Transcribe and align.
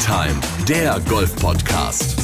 Time, 0.00 0.40
der 0.66 0.98
Golf-Podcast. 1.08 2.16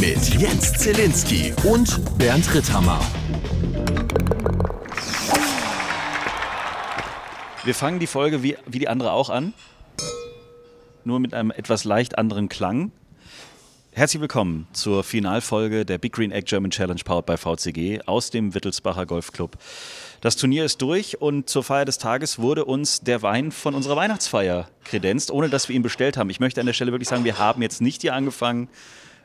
Mit 0.00 0.34
Jens 0.34 0.72
Zielinski 0.72 1.54
und 1.62 2.18
Bernd 2.18 2.52
Ritthammer. 2.52 3.00
Wir 7.64 7.74
fangen 7.74 8.00
die 8.00 8.08
Folge 8.08 8.42
wie, 8.42 8.56
wie 8.66 8.80
die 8.80 8.88
andere 8.88 9.12
auch 9.12 9.30
an, 9.30 9.54
nur 11.04 11.20
mit 11.20 11.32
einem 11.32 11.52
etwas 11.52 11.84
leicht 11.84 12.18
anderen 12.18 12.48
Klang. 12.48 12.90
Herzlich 13.96 14.20
willkommen 14.20 14.66
zur 14.74 15.02
Finalfolge 15.02 15.86
der 15.86 15.96
Big 15.96 16.12
Green 16.12 16.30
Egg 16.30 16.44
German 16.46 16.70
Challenge 16.70 17.00
powered 17.02 17.24
by 17.24 17.38
VCG 17.38 18.02
aus 18.04 18.28
dem 18.28 18.52
Wittelsbacher 18.52 19.06
Golfclub. 19.06 19.56
Das 20.20 20.36
Turnier 20.36 20.66
ist 20.66 20.82
durch 20.82 21.22
und 21.22 21.48
zur 21.48 21.64
Feier 21.64 21.86
des 21.86 21.96
Tages 21.96 22.38
wurde 22.38 22.66
uns 22.66 23.00
der 23.00 23.22
Wein 23.22 23.52
von 23.52 23.74
unserer 23.74 23.96
Weihnachtsfeier 23.96 24.68
kredenzt, 24.84 25.30
ohne 25.30 25.48
dass 25.48 25.70
wir 25.70 25.76
ihn 25.76 25.80
bestellt 25.80 26.18
haben. 26.18 26.28
Ich 26.28 26.40
möchte 26.40 26.60
an 26.60 26.66
der 26.66 26.74
Stelle 26.74 26.92
wirklich 26.92 27.08
sagen, 27.08 27.24
wir 27.24 27.38
haben 27.38 27.62
jetzt 27.62 27.80
nicht 27.80 28.02
hier 28.02 28.12
angefangen, 28.12 28.68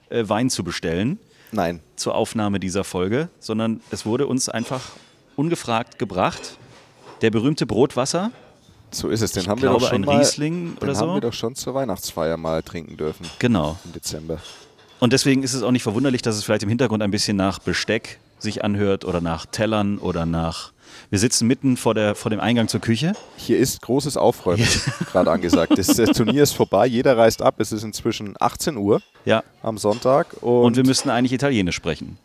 äh, 0.10 0.24
Wein 0.30 0.50
zu 0.50 0.64
bestellen. 0.64 1.20
Nein. 1.52 1.82
Zur 1.98 2.16
Aufnahme 2.16 2.62
dieser 2.62 2.86
Folge, 2.86 3.28
sondern 3.40 3.82
es 3.92 4.06
wurde 4.06 4.26
uns 4.26 4.48
einfach 4.48 4.94
ungefragt 5.36 6.00
gebracht. 6.00 6.58
Der 7.22 7.30
berühmte 7.30 7.66
Brotwasser. 7.66 8.32
So 8.92 9.10
ist 9.10 9.22
es. 9.22 9.32
Den 9.32 9.44
ich 9.44 9.50
haben 9.50 9.60
glaube, 9.62 9.78
wir 9.78 9.80
doch 9.82 9.90
schon 9.90 10.02
ein 10.04 10.06
mal, 10.06 10.18
Riesling 10.18 10.76
den 10.76 10.78
oder 10.84 10.96
so. 10.96 11.02
haben 11.08 11.14
wir 11.16 11.22
doch 11.22 11.34
schon 11.34 11.56
zur 11.56 11.74
Weihnachtsfeier 11.74 12.38
mal 12.38 12.62
trinken 12.64 12.98
dürfen. 12.98 13.26
Genau. 13.40 13.78
Im 13.86 13.94
Dezember. 13.94 14.40
Und 15.00 15.14
deswegen 15.14 15.44
ist 15.44 15.54
es 15.54 15.64
auch 15.64 15.72
nicht 15.72 15.84
verwunderlich, 15.84 16.22
dass 16.22 16.36
es 16.36 16.44
vielleicht 16.44 16.64
im 16.64 16.70
Hintergrund 16.70 17.02
ein 17.02 17.10
bisschen 17.12 17.36
nach 17.38 17.60
Besteck 17.60 18.20
sich 18.38 18.64
anhört 18.64 19.06
oder 19.06 19.22
nach 19.22 19.46
Tellern 19.46 19.98
oder 19.98 20.26
nach. 20.26 20.72
Wir 21.10 21.20
sitzen 21.20 21.48
mitten 21.48 21.78
vor, 21.78 21.94
der, 21.96 22.16
vor 22.16 22.30
dem 22.30 22.40
Eingang 22.40 22.68
zur 22.68 22.82
Küche. 22.82 23.14
Hier 23.38 23.58
ist 23.58 23.82
großes 23.82 24.18
Aufräumen 24.18 24.68
gerade 25.12 25.32
angesagt. 25.32 25.78
Das, 25.78 25.88
das 25.88 26.10
Turnier 26.12 26.44
ist 26.44 26.54
vorbei, 26.54 26.86
jeder 26.86 27.18
reist 27.18 27.42
ab. 27.42 27.56
Es 27.60 27.72
ist 27.72 27.84
inzwischen 27.84 28.36
18 28.40 28.78
Uhr 28.78 29.02
Ja. 29.26 29.44
am 29.64 29.78
Sonntag 29.78 30.34
und, 30.42 30.64
Und 30.66 30.76
wir 30.76 30.86
müssten 30.86 31.10
eigentlich 31.10 31.34
Italienisch 31.34 31.76
sprechen. 31.76 32.18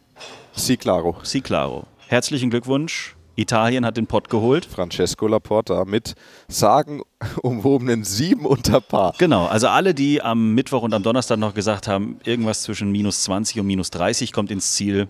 Si 0.54 0.76
claro. 0.76 1.16
Si 1.22 1.40
claro. 1.40 1.86
Herzlichen 2.08 2.50
Glückwunsch. 2.50 3.15
Italien 3.36 3.84
hat 3.84 3.96
den 3.96 4.06
Pott 4.06 4.30
geholt. 4.30 4.64
Francesco 4.64 5.26
Laporta 5.26 5.84
mit 5.84 6.14
sagenumwobenen 6.48 8.02
sieben 8.02 8.46
unter 8.46 8.80
Paar. 8.80 9.14
Genau, 9.18 9.46
also 9.46 9.68
alle, 9.68 9.94
die 9.94 10.22
am 10.22 10.54
Mittwoch 10.54 10.82
und 10.82 10.94
am 10.94 11.02
Donnerstag 11.02 11.38
noch 11.38 11.54
gesagt 11.54 11.86
haben, 11.86 12.18
irgendwas 12.24 12.62
zwischen 12.62 12.90
minus 12.90 13.22
20 13.24 13.60
und 13.60 13.66
minus 13.66 13.90
30 13.90 14.32
kommt 14.32 14.50
ins 14.50 14.72
Ziel. 14.72 15.06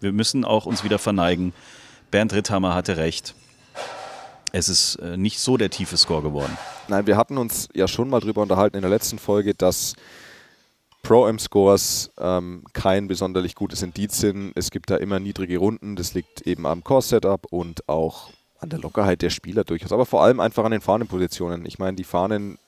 Wir 0.00 0.12
müssen 0.12 0.44
auch 0.44 0.66
uns 0.66 0.84
wieder 0.84 0.98
verneigen. 0.98 1.52
Bernd 2.10 2.34
Ritthammer 2.34 2.74
hatte 2.74 2.96
recht. 2.96 3.34
Es 4.52 4.68
ist 4.68 4.96
äh, 4.96 5.16
nicht 5.16 5.38
so 5.38 5.56
der 5.56 5.70
tiefe 5.70 5.96
Score 5.96 6.22
geworden. 6.22 6.56
Nein, 6.88 7.06
wir 7.06 7.16
hatten 7.16 7.38
uns 7.38 7.68
ja 7.72 7.86
schon 7.86 8.10
mal 8.10 8.20
drüber 8.20 8.42
unterhalten 8.42 8.76
in 8.76 8.82
der 8.82 8.90
letzten 8.90 9.18
Folge, 9.18 9.54
dass 9.54 9.94
Pro-M-Scores 11.02 12.10
ähm, 12.18 12.64
kein 12.72 13.08
besonderlich 13.08 13.54
gutes 13.54 13.82
Indiz 13.82 14.18
sind. 14.18 14.52
Es 14.54 14.70
gibt 14.70 14.90
da 14.90 14.96
immer 14.96 15.18
niedrige 15.18 15.58
Runden. 15.58 15.96
Das 15.96 16.14
liegt 16.14 16.42
eben 16.42 16.66
am 16.66 16.84
Core-Setup 16.84 17.46
und 17.50 17.88
auch 17.88 18.30
an 18.58 18.68
der 18.68 18.78
Lockerheit 18.78 19.22
der 19.22 19.30
Spieler 19.30 19.64
durchaus. 19.64 19.92
Aber 19.92 20.06
vor 20.06 20.22
allem 20.22 20.40
einfach 20.40 20.64
an 20.64 20.72
den 20.72 20.80
Fahnenpositionen. 20.80 21.64
Ich 21.66 21.78
meine, 21.78 21.96
die 21.96 22.04
Fahnen 22.04 22.58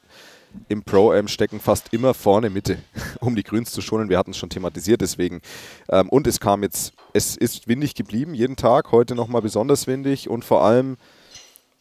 im 0.69 0.83
Pro-Am 0.83 1.29
stecken 1.29 1.61
fast 1.61 1.93
immer 1.93 2.15
vorne 2.15 2.51
Mitte, 2.51 2.79
um 3.21 3.37
die 3.37 3.43
Grüns 3.43 3.73
zu 3.73 3.81
schonen. 3.81 4.09
Wir 4.09 4.19
hatten 4.19 4.33
es 4.33 4.37
schon 4.37 4.51
thematisiert, 4.51 5.01
deswegen. 5.01 5.41
Ähm, 5.89 6.09
und 6.09 6.27
es 6.27 6.41
kam 6.41 6.63
jetzt, 6.63 6.95
es 7.13 7.37
ist 7.37 7.69
windig 7.69 7.95
geblieben, 7.95 8.35
jeden 8.35 8.57
Tag. 8.57 8.93
Heute 8.93 9.15
nochmal 9.15 9.43
besonders 9.43 9.87
windig 9.87 10.29
und 10.29 10.45
vor 10.45 10.65
allem 10.65 10.97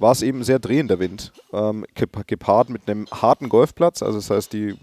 war 0.02 0.12
es 0.12 0.22
eben 0.22 0.44
sehr 0.44 0.60
drehender 0.60 1.00
Wind, 1.00 1.32
ähm, 1.54 1.86
gep- 1.96 2.26
gepaart 2.28 2.70
mit 2.70 2.90
einem 2.90 3.08
harten 3.12 3.50
Golfplatz. 3.50 4.02
Also 4.02 4.18
das 4.18 4.30
heißt, 4.30 4.54
die 4.54 4.76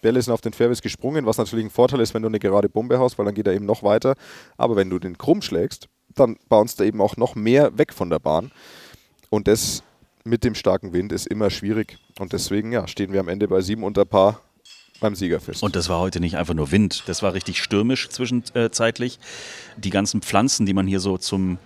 Bälle 0.00 0.22
sind 0.22 0.32
auf 0.32 0.40
den 0.40 0.52
Fairways 0.52 0.80
gesprungen, 0.80 1.26
was 1.26 1.38
natürlich 1.38 1.64
ein 1.64 1.70
Vorteil 1.70 2.00
ist, 2.00 2.14
wenn 2.14 2.22
du 2.22 2.28
eine 2.28 2.38
gerade 2.38 2.68
Bombe 2.68 2.98
hast, 2.98 3.18
weil 3.18 3.26
dann 3.26 3.34
geht 3.34 3.46
er 3.46 3.54
eben 3.54 3.66
noch 3.66 3.82
weiter. 3.82 4.14
Aber 4.56 4.76
wenn 4.76 4.88
du 4.90 4.98
den 4.98 5.18
krumm 5.18 5.42
schlägst, 5.42 5.88
dann 6.14 6.36
bounce 6.48 6.76
er 6.78 6.86
eben 6.86 7.00
auch 7.00 7.16
noch 7.16 7.34
mehr 7.34 7.76
weg 7.78 7.92
von 7.92 8.10
der 8.10 8.18
Bahn. 8.18 8.50
Und 9.28 9.48
das 9.48 9.82
mit 10.24 10.44
dem 10.44 10.54
starken 10.54 10.92
Wind 10.92 11.12
ist 11.12 11.26
immer 11.26 11.50
schwierig. 11.50 11.98
Und 12.18 12.32
deswegen 12.32 12.72
ja, 12.72 12.86
stehen 12.86 13.12
wir 13.12 13.20
am 13.20 13.28
Ende 13.28 13.48
bei 13.48 13.60
sieben 13.60 13.84
unter 13.84 14.04
Paar 14.04 14.40
beim 15.00 15.14
Siegerfest. 15.14 15.62
Und 15.62 15.76
das 15.76 15.88
war 15.88 15.98
heute 15.98 16.20
nicht 16.20 16.36
einfach 16.36 16.54
nur 16.54 16.70
Wind, 16.72 17.04
das 17.06 17.22
war 17.22 17.32
richtig 17.32 17.62
stürmisch 17.62 18.10
zwischenzeitlich. 18.10 19.18
Die 19.78 19.90
ganzen 19.90 20.20
Pflanzen, 20.20 20.66
die 20.66 20.74
man 20.74 20.86
hier 20.86 21.00
so 21.00 21.16
zum 21.16 21.58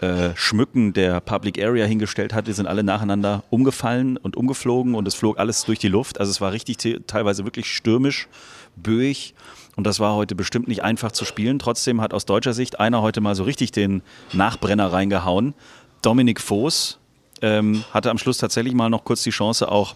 äh, 0.00 0.30
Schmücken 0.34 0.92
der 0.92 1.20
Public 1.20 1.62
Area 1.62 1.84
hingestellt 1.86 2.32
hatte, 2.32 2.52
sind 2.54 2.66
alle 2.66 2.82
nacheinander 2.82 3.44
umgefallen 3.50 4.16
und 4.16 4.36
umgeflogen 4.36 4.94
und 4.94 5.06
es 5.06 5.14
flog 5.14 5.38
alles 5.38 5.64
durch 5.64 5.78
die 5.78 5.88
Luft. 5.88 6.18
Also 6.18 6.30
es 6.30 6.40
war 6.40 6.52
richtig 6.52 6.78
te- 6.78 7.04
teilweise 7.06 7.44
wirklich 7.44 7.66
stürmisch, 7.66 8.28
böig. 8.76 9.34
Und 9.76 9.84
das 9.86 10.00
war 10.00 10.14
heute 10.14 10.34
bestimmt 10.34 10.68
nicht 10.68 10.82
einfach 10.82 11.12
zu 11.12 11.24
spielen. 11.24 11.58
Trotzdem 11.58 12.00
hat 12.00 12.12
aus 12.14 12.26
deutscher 12.26 12.54
Sicht 12.54 12.80
einer 12.80 13.02
heute 13.02 13.20
mal 13.20 13.34
so 13.34 13.44
richtig 13.44 13.72
den 13.72 14.02
Nachbrenner 14.32 14.92
reingehauen. 14.92 15.54
Dominik 16.02 16.40
Voß 16.40 16.98
ähm, 17.42 17.84
hatte 17.92 18.10
am 18.10 18.18
Schluss 18.18 18.38
tatsächlich 18.38 18.74
mal 18.74 18.88
noch 18.88 19.04
kurz 19.04 19.22
die 19.22 19.30
Chance, 19.30 19.70
auch 19.70 19.94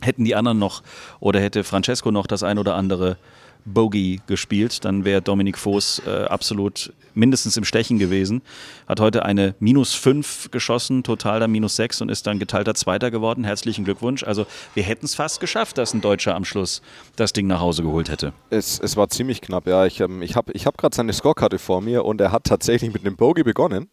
hätten 0.00 0.24
die 0.24 0.34
anderen 0.34 0.58
noch 0.58 0.82
oder 1.20 1.40
hätte 1.40 1.62
Francesco 1.62 2.10
noch 2.10 2.26
das 2.26 2.42
ein 2.42 2.58
oder 2.58 2.74
andere 2.74 3.16
Bogey 3.64 4.20
gespielt, 4.26 4.84
dann 4.84 5.04
wäre 5.04 5.22
Dominik 5.22 5.58
Voß 5.58 6.02
äh, 6.06 6.24
absolut 6.24 6.92
mindestens 7.14 7.56
im 7.56 7.64
Stechen 7.64 7.98
gewesen. 7.98 8.42
Hat 8.88 9.00
heute 9.00 9.24
eine 9.24 9.54
minus 9.60 9.94
5 9.94 10.50
geschossen, 10.50 11.02
total 11.02 11.40
dann 11.40 11.50
minus 11.50 11.76
6 11.76 12.00
und 12.02 12.08
ist 12.08 12.26
dann 12.26 12.38
geteilter 12.38 12.74
Zweiter 12.74 13.10
geworden. 13.10 13.44
Herzlichen 13.44 13.84
Glückwunsch. 13.84 14.24
Also 14.24 14.46
wir 14.74 14.82
hätten 14.82 15.06
es 15.06 15.14
fast 15.14 15.40
geschafft, 15.40 15.78
dass 15.78 15.94
ein 15.94 16.00
Deutscher 16.00 16.34
am 16.34 16.44
Schluss 16.44 16.82
das 17.16 17.32
Ding 17.32 17.46
nach 17.46 17.60
Hause 17.60 17.82
geholt 17.82 18.10
hätte. 18.10 18.32
Es, 18.50 18.78
es 18.80 18.96
war 18.96 19.08
ziemlich 19.08 19.40
knapp, 19.40 19.66
ja. 19.66 19.86
Ich, 19.86 20.00
ähm, 20.00 20.22
ich 20.22 20.36
habe 20.36 20.52
ich 20.52 20.66
hab 20.66 20.78
gerade 20.78 20.94
seine 20.94 21.12
Scorekarte 21.12 21.58
vor 21.58 21.80
mir 21.80 22.04
und 22.04 22.20
er 22.20 22.32
hat 22.32 22.44
tatsächlich 22.44 22.92
mit 22.92 23.04
einem 23.04 23.16
Bogey 23.16 23.42
begonnen. 23.42 23.88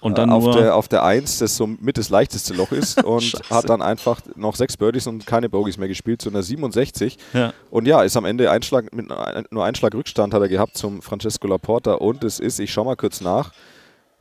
Und 0.00 0.18
dann 0.18 0.30
Äh, 0.30 0.32
auf, 0.32 0.44
nur 0.44 0.52
der, 0.54 0.74
auf 0.74 0.88
der 0.88 1.04
1, 1.04 1.38
das 1.38 1.56
so 1.56 1.66
mit 1.66 1.98
das 1.98 2.08
leichteste 2.08 2.54
Loch 2.54 2.72
ist 2.72 3.02
und 3.04 3.22
Scheiße. 3.22 3.50
hat 3.50 3.68
dann 3.68 3.82
einfach 3.82 4.20
noch 4.36 4.56
sechs 4.56 4.76
Birdies 4.76 5.06
und 5.06 5.26
keine 5.26 5.48
Bogies 5.48 5.76
mehr 5.78 5.88
gespielt 5.88 6.22
zu 6.22 6.30
einer 6.30 6.42
67. 6.42 7.18
Ja. 7.32 7.52
Und 7.70 7.86
ja, 7.86 8.02
ist 8.02 8.16
am 8.16 8.24
Ende 8.24 8.50
Einschlag, 8.50 8.94
mit 8.94 9.06
nur 9.50 9.64
ein 9.64 9.74
Schlag 9.74 9.94
Rückstand 9.94 10.34
hat 10.34 10.42
er 10.42 10.48
gehabt 10.48 10.76
zum 10.76 11.02
Francesco 11.02 11.46
Laporta 11.48 11.94
und 11.94 12.24
es 12.24 12.40
ist, 12.40 12.58
ich 12.60 12.72
schau 12.72 12.84
mal 12.84 12.96
kurz 12.96 13.20
nach, 13.20 13.52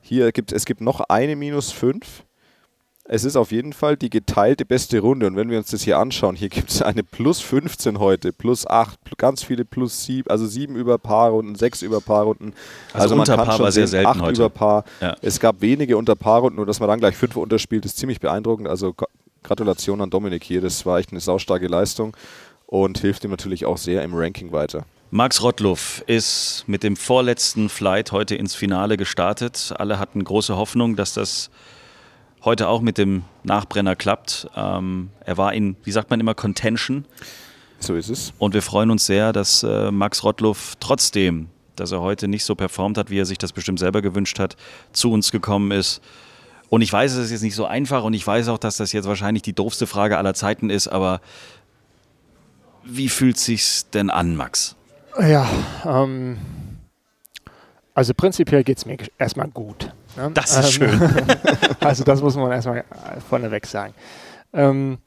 hier 0.01 0.31
gibt 0.31 0.51
es 0.51 0.65
gibt 0.65 0.81
noch 0.81 1.01
eine 1.01 1.35
minus 1.35 1.71
5. 1.71 2.23
Es 3.11 3.23
ist 3.23 3.35
auf 3.35 3.51
jeden 3.51 3.73
Fall 3.73 3.97
die 3.97 4.11
geteilte 4.11 4.65
beste 4.65 4.99
Runde 4.99 5.25
und 5.25 5.35
wenn 5.35 5.49
wir 5.49 5.57
uns 5.57 5.71
das 5.71 5.81
hier 5.81 5.97
anschauen, 5.97 6.35
hier 6.35 6.49
gibt 6.49 6.69
es 6.69 6.83
eine 6.83 7.01
plus 7.03 7.39
15 7.39 7.97
heute, 7.99 8.31
plus 8.31 8.67
8, 8.67 8.99
pl- 9.03 9.17
ganz 9.17 9.43
viele 9.43 9.65
plus 9.65 10.05
7, 10.05 10.29
also 10.29 10.45
7 10.45 10.75
über 10.75 10.99
Paarrunden, 10.99 11.55
6 11.55 11.81
über 11.81 12.01
Paarrunden. 12.01 12.53
Also 12.93 13.15
man 13.15 13.21
unter 13.21 13.35
kann 13.37 13.45
Paar 13.47 13.55
schon 13.55 13.63
war 13.65 13.71
sehr 13.71 13.87
sehen, 13.87 13.91
selten 14.03 14.07
acht 14.11 14.21
heute. 14.21 14.33
über 14.41 14.49
Paar. 14.51 14.83
Ja. 15.01 15.15
Es 15.23 15.39
gab 15.39 15.59
wenige 15.61 15.97
unter 15.97 16.15
Paarrunden 16.15 16.59
und 16.59 16.67
dass 16.67 16.79
man 16.79 16.87
dann 16.87 16.99
gleich 16.99 17.15
5 17.15 17.35
unterspielt, 17.37 17.83
ist 17.85 17.97
ziemlich 17.97 18.19
beeindruckend. 18.19 18.67
Also 18.67 18.89
Gra- 18.89 19.07
Gratulation 19.41 20.01
an 20.01 20.11
Dominik 20.11 20.43
hier, 20.43 20.61
das 20.61 20.85
war 20.85 20.99
echt 20.99 21.09
eine 21.09 21.19
saustarke 21.19 21.65
Leistung 21.65 22.15
und 22.67 22.99
hilft 22.99 23.23
ihm 23.23 23.31
natürlich 23.31 23.65
auch 23.65 23.79
sehr 23.79 24.03
im 24.03 24.13
Ranking 24.13 24.51
weiter. 24.51 24.85
Max 25.09 25.41
Rottluff 25.41 26.03
ist 26.05 26.65
mit 26.67 26.83
dem 26.83 26.95
vorletzten 26.95 27.69
Flight 27.69 28.11
heute 28.11 28.35
ins 28.35 28.53
Finale 28.53 28.95
gestartet. 28.97 29.73
Alle 29.79 29.97
hatten 29.97 30.23
große 30.23 30.55
Hoffnung, 30.55 30.95
dass 30.95 31.15
das 31.15 31.49
heute 32.43 32.67
auch 32.67 32.81
mit 32.81 32.97
dem 32.97 33.23
Nachbrenner 33.43 33.95
klappt. 33.95 34.47
Ähm, 34.55 35.09
er 35.25 35.37
war 35.37 35.53
in, 35.53 35.75
wie 35.83 35.91
sagt 35.91 36.09
man 36.09 36.19
immer, 36.19 36.33
Contention. 36.33 37.05
So 37.79 37.95
ist 37.95 38.09
es. 38.09 38.33
Und 38.37 38.53
wir 38.53 38.61
freuen 38.61 38.91
uns 38.91 39.05
sehr, 39.05 39.33
dass 39.33 39.63
äh, 39.63 39.91
Max 39.91 40.23
Rottluff 40.23 40.75
trotzdem, 40.79 41.49
dass 41.75 41.91
er 41.91 42.01
heute 42.01 42.27
nicht 42.27 42.43
so 42.43 42.55
performt 42.55 42.97
hat, 42.97 43.09
wie 43.09 43.19
er 43.19 43.25
sich 43.25 43.37
das 43.37 43.53
bestimmt 43.53 43.79
selber 43.79 44.01
gewünscht 44.01 44.39
hat, 44.39 44.57
zu 44.91 45.11
uns 45.11 45.31
gekommen 45.31 45.71
ist. 45.71 46.01
Und 46.69 46.81
ich 46.81 46.93
weiß, 46.93 47.13
es 47.13 47.25
ist 47.25 47.31
jetzt 47.31 47.41
nicht 47.41 47.55
so 47.55 47.65
einfach 47.65 48.03
und 48.03 48.13
ich 48.13 48.25
weiß 48.25 48.47
auch, 48.49 48.57
dass 48.57 48.77
das 48.77 48.91
jetzt 48.91 49.07
wahrscheinlich 49.07 49.41
die 49.41 49.53
doofste 49.53 49.87
Frage 49.87 50.17
aller 50.17 50.33
Zeiten 50.33 50.69
ist, 50.69 50.87
aber 50.87 51.19
wie 52.83 53.09
fühlt 53.09 53.37
sich's 53.37 53.89
denn 53.89 54.09
an, 54.09 54.35
Max? 54.35 54.75
Ja, 55.19 55.49
ähm, 55.85 56.37
also 57.93 58.13
prinzipiell 58.13 58.63
geht 58.63 58.77
es 58.77 58.85
mir 58.85 58.97
erstmal 59.17 59.47
gut. 59.47 59.91
Ne? 60.19 60.31
Das 60.33 60.57
ist 60.57 60.81
Ähm, 60.81 60.89
schön. 60.89 61.25
also 61.79 62.03
das 62.03 62.21
muss 62.21 62.35
man 62.35 62.51
erstmal 62.51 62.79
äh, 62.79 62.83
vorneweg 63.27 63.65
sagen. 63.65 63.93
Ähm, 64.53 64.97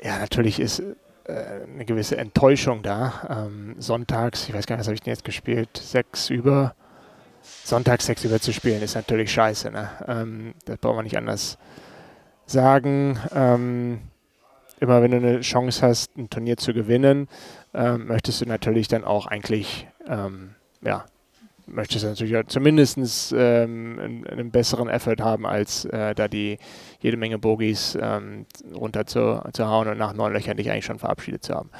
ja, 0.00 0.18
natürlich 0.18 0.60
ist 0.60 0.80
äh, 1.24 1.64
eine 1.74 1.84
gewisse 1.84 2.16
Enttäuschung 2.16 2.82
da. 2.82 3.46
Ähm, 3.46 3.76
sonntags, 3.78 4.48
ich 4.48 4.54
weiß 4.54 4.66
gar 4.66 4.76
nicht, 4.76 4.80
was 4.80 4.86
habe 4.86 4.94
ich 4.94 5.02
denn 5.02 5.12
jetzt 5.12 5.24
gespielt? 5.24 5.68
Sechs 5.76 6.30
über. 6.30 6.74
Sonntags 7.64 8.06
sechs 8.06 8.24
über 8.24 8.40
zu 8.40 8.52
spielen 8.52 8.82
ist 8.82 8.94
natürlich 8.94 9.30
scheiße. 9.32 9.70
Ne? 9.70 9.90
Ähm, 10.06 10.54
das 10.64 10.78
braucht 10.78 10.96
man 10.96 11.04
nicht 11.04 11.16
anders 11.16 11.58
sagen. 12.46 13.18
Ähm, 13.34 14.00
immer 14.80 15.02
wenn 15.02 15.10
du 15.10 15.16
eine 15.18 15.40
Chance 15.40 15.86
hast, 15.86 16.16
ein 16.16 16.30
Turnier 16.30 16.56
zu 16.56 16.72
gewinnen, 16.72 17.28
ähm, 17.74 18.06
möchtest 18.06 18.40
du 18.40 18.46
natürlich 18.46 18.88
dann 18.88 19.04
auch 19.04 19.26
eigentlich 19.26 19.86
ähm, 20.06 20.54
ja, 20.82 21.04
möchtest 21.70 22.04
du 22.04 22.08
natürlich 22.08 22.46
zumindest 22.48 23.32
ähm, 23.36 23.98
einen, 23.98 24.26
einen, 24.26 24.50
besseren 24.50 24.88
Effort 24.88 25.20
haben, 25.20 25.46
als 25.46 25.84
äh, 25.86 26.14
da 26.14 26.28
die 26.28 26.58
jede 27.00 27.16
Menge 27.16 27.38
Bogies 27.38 27.96
ähm, 28.00 28.46
runter 28.74 29.06
zu, 29.06 29.42
zu 29.52 29.66
hauen 29.66 29.88
und 29.88 29.98
nach 29.98 30.12
neun 30.14 30.32
Löchern 30.32 30.56
dich 30.56 30.70
eigentlich 30.70 30.84
schon 30.84 30.98
verabschiedet 30.98 31.44
zu 31.44 31.54
haben. 31.54 31.70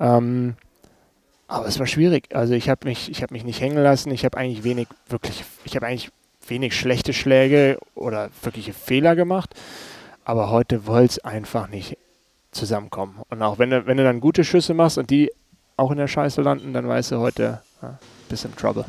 Ähm, 0.00 0.54
aber 1.46 1.66
es 1.66 1.78
war 1.78 1.86
schwierig. 1.86 2.34
Also 2.34 2.54
ich 2.54 2.68
habe 2.68 2.86
mich, 2.86 3.10
ich 3.10 3.22
habe 3.22 3.32
mich 3.32 3.44
nicht 3.44 3.60
hängen 3.60 3.82
lassen. 3.82 4.10
Ich 4.10 4.24
habe 4.24 4.36
eigentlich 4.36 4.64
wenig, 4.64 4.88
wirklich, 5.08 5.44
ich 5.64 5.76
habe 5.76 5.86
eigentlich 5.86 6.10
wenig 6.46 6.76
schlechte 6.76 7.12
Schläge 7.12 7.78
oder 7.94 8.30
wirkliche 8.42 8.74
Fehler 8.74 9.16
gemacht. 9.16 9.54
Aber 10.24 10.50
heute 10.50 10.86
wollte 10.86 11.12
es 11.12 11.24
einfach 11.24 11.68
nicht 11.68 11.96
zusammenkommen. 12.50 13.20
Und 13.30 13.42
auch 13.42 13.58
wenn 13.58 13.70
du, 13.70 13.86
wenn 13.86 13.96
du 13.96 14.04
dann 14.04 14.20
gute 14.20 14.44
Schüsse 14.44 14.74
machst 14.74 14.98
und 14.98 15.10
die 15.10 15.30
auch 15.76 15.90
in 15.90 15.96
der 15.98 16.08
Scheiße 16.08 16.42
landen, 16.42 16.72
dann 16.72 16.86
weißt 16.86 17.12
du 17.12 17.18
heute, 17.18 17.62
ja, 17.80 17.98
im 18.30 18.56
Trouble. 18.56 18.84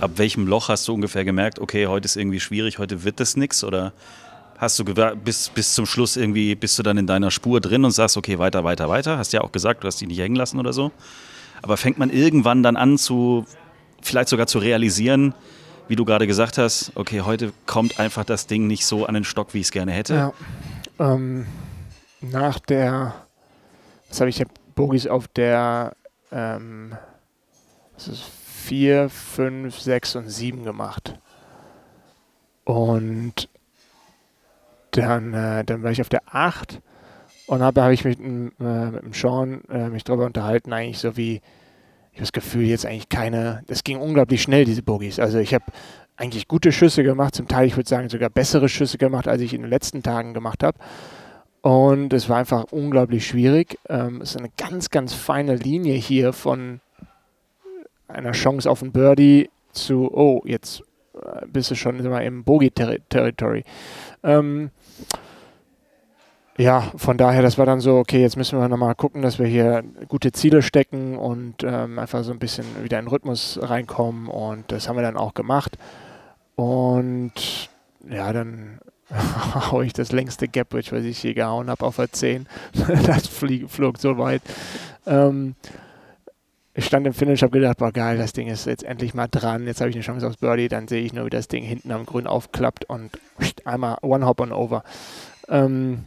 Ab 0.00 0.12
welchem 0.16 0.46
Loch 0.46 0.68
hast 0.68 0.86
du 0.88 0.94
ungefähr 0.94 1.24
gemerkt, 1.24 1.58
okay, 1.58 1.86
heute 1.86 2.06
ist 2.06 2.16
irgendwie 2.16 2.40
schwierig, 2.40 2.78
heute 2.78 3.04
wird 3.04 3.20
das 3.20 3.36
nichts? 3.36 3.64
Oder 3.64 3.92
hast 4.58 4.78
du 4.78 4.84
bis, 4.84 5.48
bis 5.50 5.74
zum 5.74 5.86
Schluss 5.86 6.16
irgendwie, 6.16 6.54
bist 6.54 6.78
du 6.78 6.82
dann 6.82 6.98
in 6.98 7.06
deiner 7.06 7.30
Spur 7.30 7.60
drin 7.60 7.84
und 7.84 7.90
sagst, 7.90 8.16
okay, 8.16 8.38
weiter, 8.38 8.64
weiter, 8.64 8.88
weiter? 8.88 9.18
Hast 9.18 9.32
ja 9.32 9.42
auch 9.42 9.52
gesagt, 9.52 9.84
du 9.84 9.86
hast 9.86 10.00
dich 10.00 10.08
nicht 10.08 10.18
hängen 10.18 10.36
lassen 10.36 10.58
oder 10.58 10.72
so. 10.72 10.92
Aber 11.62 11.76
fängt 11.76 11.98
man 11.98 12.10
irgendwann 12.10 12.62
dann 12.62 12.76
an 12.76 12.98
zu, 12.98 13.46
vielleicht 14.02 14.28
sogar 14.28 14.46
zu 14.46 14.58
realisieren, 14.58 15.34
wie 15.88 15.96
du 15.96 16.04
gerade 16.04 16.26
gesagt 16.26 16.58
hast, 16.58 16.92
okay, 16.94 17.20
heute 17.20 17.52
kommt 17.66 18.00
einfach 18.00 18.24
das 18.24 18.46
Ding 18.46 18.66
nicht 18.66 18.84
so 18.86 19.06
an 19.06 19.14
den 19.14 19.24
Stock, 19.24 19.54
wie 19.54 19.60
ich 19.60 19.66
es 19.66 19.72
gerne 19.72 19.92
hätte? 19.92 20.14
Ja. 20.14 20.32
Ähm, 20.98 21.46
nach 22.20 22.58
der, 22.58 23.14
was 24.08 24.20
habe 24.20 24.30
ich, 24.30 24.40
ich 24.40 24.46
Bogies 24.74 25.06
auf 25.06 25.28
der 25.28 25.94
ähm, 26.32 26.96
das 27.96 28.08
ist 28.08 28.22
4, 28.66 29.08
5, 29.08 29.78
6 29.78 30.16
und 30.16 30.28
7 30.28 30.64
gemacht. 30.64 31.14
Und 32.64 33.48
dann, 34.90 35.34
äh, 35.34 35.64
dann 35.64 35.84
war 35.84 35.92
ich 35.92 36.00
auf 36.00 36.08
der 36.08 36.22
8 36.26 36.80
und 37.46 37.62
habe 37.62 37.82
hab 37.84 37.92
ich 37.92 38.04
mich 38.04 38.18
mit, 38.18 38.52
äh, 38.60 38.90
mit 38.90 39.02
dem 39.02 39.12
Sean 39.12 39.62
äh, 39.70 39.88
mich 39.88 40.02
darüber 40.02 40.26
unterhalten, 40.26 40.72
eigentlich 40.72 40.98
so 40.98 41.16
wie, 41.16 41.34
ich 42.10 42.18
habe 42.18 42.22
das 42.22 42.32
Gefühl, 42.32 42.64
jetzt 42.64 42.84
eigentlich 42.84 43.08
keine, 43.08 43.62
das 43.68 43.84
ging 43.84 43.98
unglaublich 43.98 44.42
schnell, 44.42 44.64
diese 44.64 44.82
Bogies. 44.82 45.20
Also 45.20 45.38
ich 45.38 45.54
habe 45.54 45.66
eigentlich 46.16 46.48
gute 46.48 46.72
Schüsse 46.72 47.04
gemacht, 47.04 47.36
zum 47.36 47.46
Teil, 47.46 47.68
ich 47.68 47.76
würde 47.76 47.88
sagen, 47.88 48.08
sogar 48.08 48.30
bessere 48.30 48.68
Schüsse 48.68 48.98
gemacht, 48.98 49.28
als 49.28 49.42
ich 49.42 49.54
in 49.54 49.62
den 49.62 49.70
letzten 49.70 50.02
Tagen 50.02 50.34
gemacht 50.34 50.64
habe. 50.64 50.78
Und 51.60 52.12
es 52.12 52.28
war 52.28 52.38
einfach 52.38 52.64
unglaublich 52.72 53.28
schwierig. 53.28 53.78
Ähm, 53.88 54.22
es 54.22 54.30
ist 54.30 54.38
eine 54.38 54.50
ganz, 54.56 54.90
ganz 54.90 55.14
feine 55.14 55.54
Linie 55.54 55.94
hier 55.94 56.32
von 56.32 56.80
einer 58.08 58.32
Chance 58.32 58.70
auf 58.70 58.82
ein 58.82 58.92
Birdie 58.92 59.50
zu, 59.72 60.10
oh, 60.12 60.42
jetzt 60.44 60.82
äh, 61.14 61.46
bist 61.46 61.70
du 61.70 61.74
schon 61.74 61.98
immer 61.98 62.22
im 62.22 62.44
Bogey-Territory. 62.44 63.64
Ähm, 64.22 64.70
ja, 66.58 66.90
von 66.96 67.18
daher, 67.18 67.42
das 67.42 67.58
war 67.58 67.66
dann 67.66 67.80
so, 67.80 67.98
okay, 67.98 68.22
jetzt 68.22 68.36
müssen 68.36 68.58
wir 68.58 68.66
nochmal 68.68 68.94
gucken, 68.94 69.20
dass 69.20 69.38
wir 69.38 69.46
hier 69.46 69.84
gute 70.08 70.32
Ziele 70.32 70.62
stecken 70.62 71.18
und 71.18 71.62
ähm, 71.62 71.98
einfach 71.98 72.24
so 72.24 72.32
ein 72.32 72.38
bisschen 72.38 72.64
wieder 72.82 72.98
in 72.98 73.04
den 73.04 73.10
Rhythmus 73.10 73.58
reinkommen. 73.60 74.28
Und 74.28 74.72
das 74.72 74.88
haben 74.88 74.96
wir 74.96 75.02
dann 75.02 75.18
auch 75.18 75.34
gemacht. 75.34 75.76
Und 76.54 77.68
ja, 78.08 78.32
dann 78.32 78.78
hau 79.70 79.82
ich 79.82 79.92
das 79.92 80.12
längste 80.12 80.48
Gap, 80.48 80.72
was 80.72 80.92
ich 80.92 81.22
je 81.22 81.34
gehauen 81.34 81.68
habe, 81.68 81.84
auf 81.84 81.96
der 81.96 82.10
10. 82.10 82.46
das 83.06 83.26
flog 83.26 83.98
so 83.98 84.16
weit. 84.16 84.42
Ähm, 85.06 85.56
ich 86.76 86.84
stand 86.84 87.06
im 87.06 87.14
Finish, 87.14 87.42
habe 87.42 87.58
gedacht, 87.58 87.78
boah 87.78 87.90
geil, 87.90 88.18
das 88.18 88.34
Ding 88.34 88.48
ist 88.48 88.66
jetzt 88.66 88.84
endlich 88.84 89.14
mal 89.14 89.28
dran. 89.28 89.66
Jetzt 89.66 89.80
habe 89.80 89.88
ich 89.88 89.96
eine 89.96 90.04
Chance 90.04 90.26
aufs 90.26 90.36
Birdie. 90.36 90.68
Dann 90.68 90.88
sehe 90.88 91.02
ich 91.02 91.14
nur, 91.14 91.24
wie 91.24 91.30
das 91.30 91.48
Ding 91.48 91.64
hinten 91.64 91.90
am 91.90 92.04
Grün 92.04 92.26
aufklappt 92.26 92.84
und 92.84 93.12
einmal 93.64 93.96
One 94.02 94.26
Hop 94.26 94.40
on 94.40 94.52
Over. 94.52 94.84
Ähm, 95.48 96.04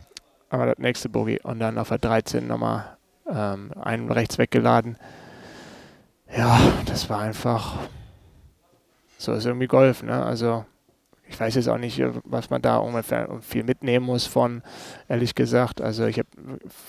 aber 0.51 0.67
das 0.67 0.77
nächste 0.77 1.09
Bogey 1.09 1.39
und 1.41 1.59
dann 1.59 1.79
auf 1.79 1.89
der 1.89 1.97
13 1.97 2.45
nochmal 2.45 2.97
ähm, 3.27 3.71
einen 3.81 4.11
rechts 4.11 4.37
weggeladen. 4.37 4.97
Ja, 6.37 6.59
das 6.85 7.09
war 7.09 7.19
einfach 7.19 7.77
so 9.17 9.33
ist 9.33 9.45
irgendwie 9.45 9.67
Golf. 9.67 10.03
Ne? 10.03 10.23
Also 10.23 10.65
ich 11.29 11.39
weiß 11.39 11.55
jetzt 11.55 11.69
auch 11.69 11.77
nicht, 11.77 12.01
was 12.23 12.49
man 12.49 12.61
da 12.61 12.77
ungefähr 12.77 13.29
viel 13.41 13.63
mitnehmen 13.63 14.05
muss 14.05 14.25
von, 14.25 14.63
ehrlich 15.07 15.35
gesagt. 15.35 15.79
Also 15.79 16.05
ich 16.05 16.17
habe 16.17 16.27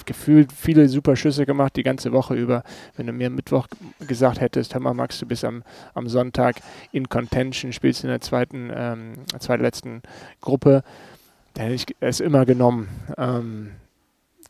gefühlt 0.07 0.51
viele 0.53 0.89
super 0.89 1.15
Schüsse 1.15 1.45
gemacht 1.45 1.77
die 1.77 1.83
ganze 1.83 2.13
Woche 2.13 2.35
über. 2.35 2.63
Wenn 2.97 3.07
du 3.07 3.13
mir 3.13 3.29
Mittwoch 3.29 3.69
gesagt 4.07 4.41
hättest, 4.41 4.73
hör 4.73 4.81
mal 4.81 4.95
Max, 4.95 5.19
du 5.19 5.27
bist 5.27 5.45
am, 5.45 5.63
am 5.93 6.09
Sonntag 6.09 6.57
in 6.91 7.09
Contention, 7.09 7.73
spielst 7.73 8.03
in 8.03 8.09
der 8.09 8.23
zweiten, 8.23 8.71
ähm, 8.75 9.13
zweitletzten 9.39 10.03
Gruppe, 10.41 10.83
dann 11.53 11.65
hätte 11.65 11.75
ich 11.75 11.97
es 12.01 12.21
immer 12.21 12.47
genommen. 12.47 12.89
Ähm, 13.19 13.73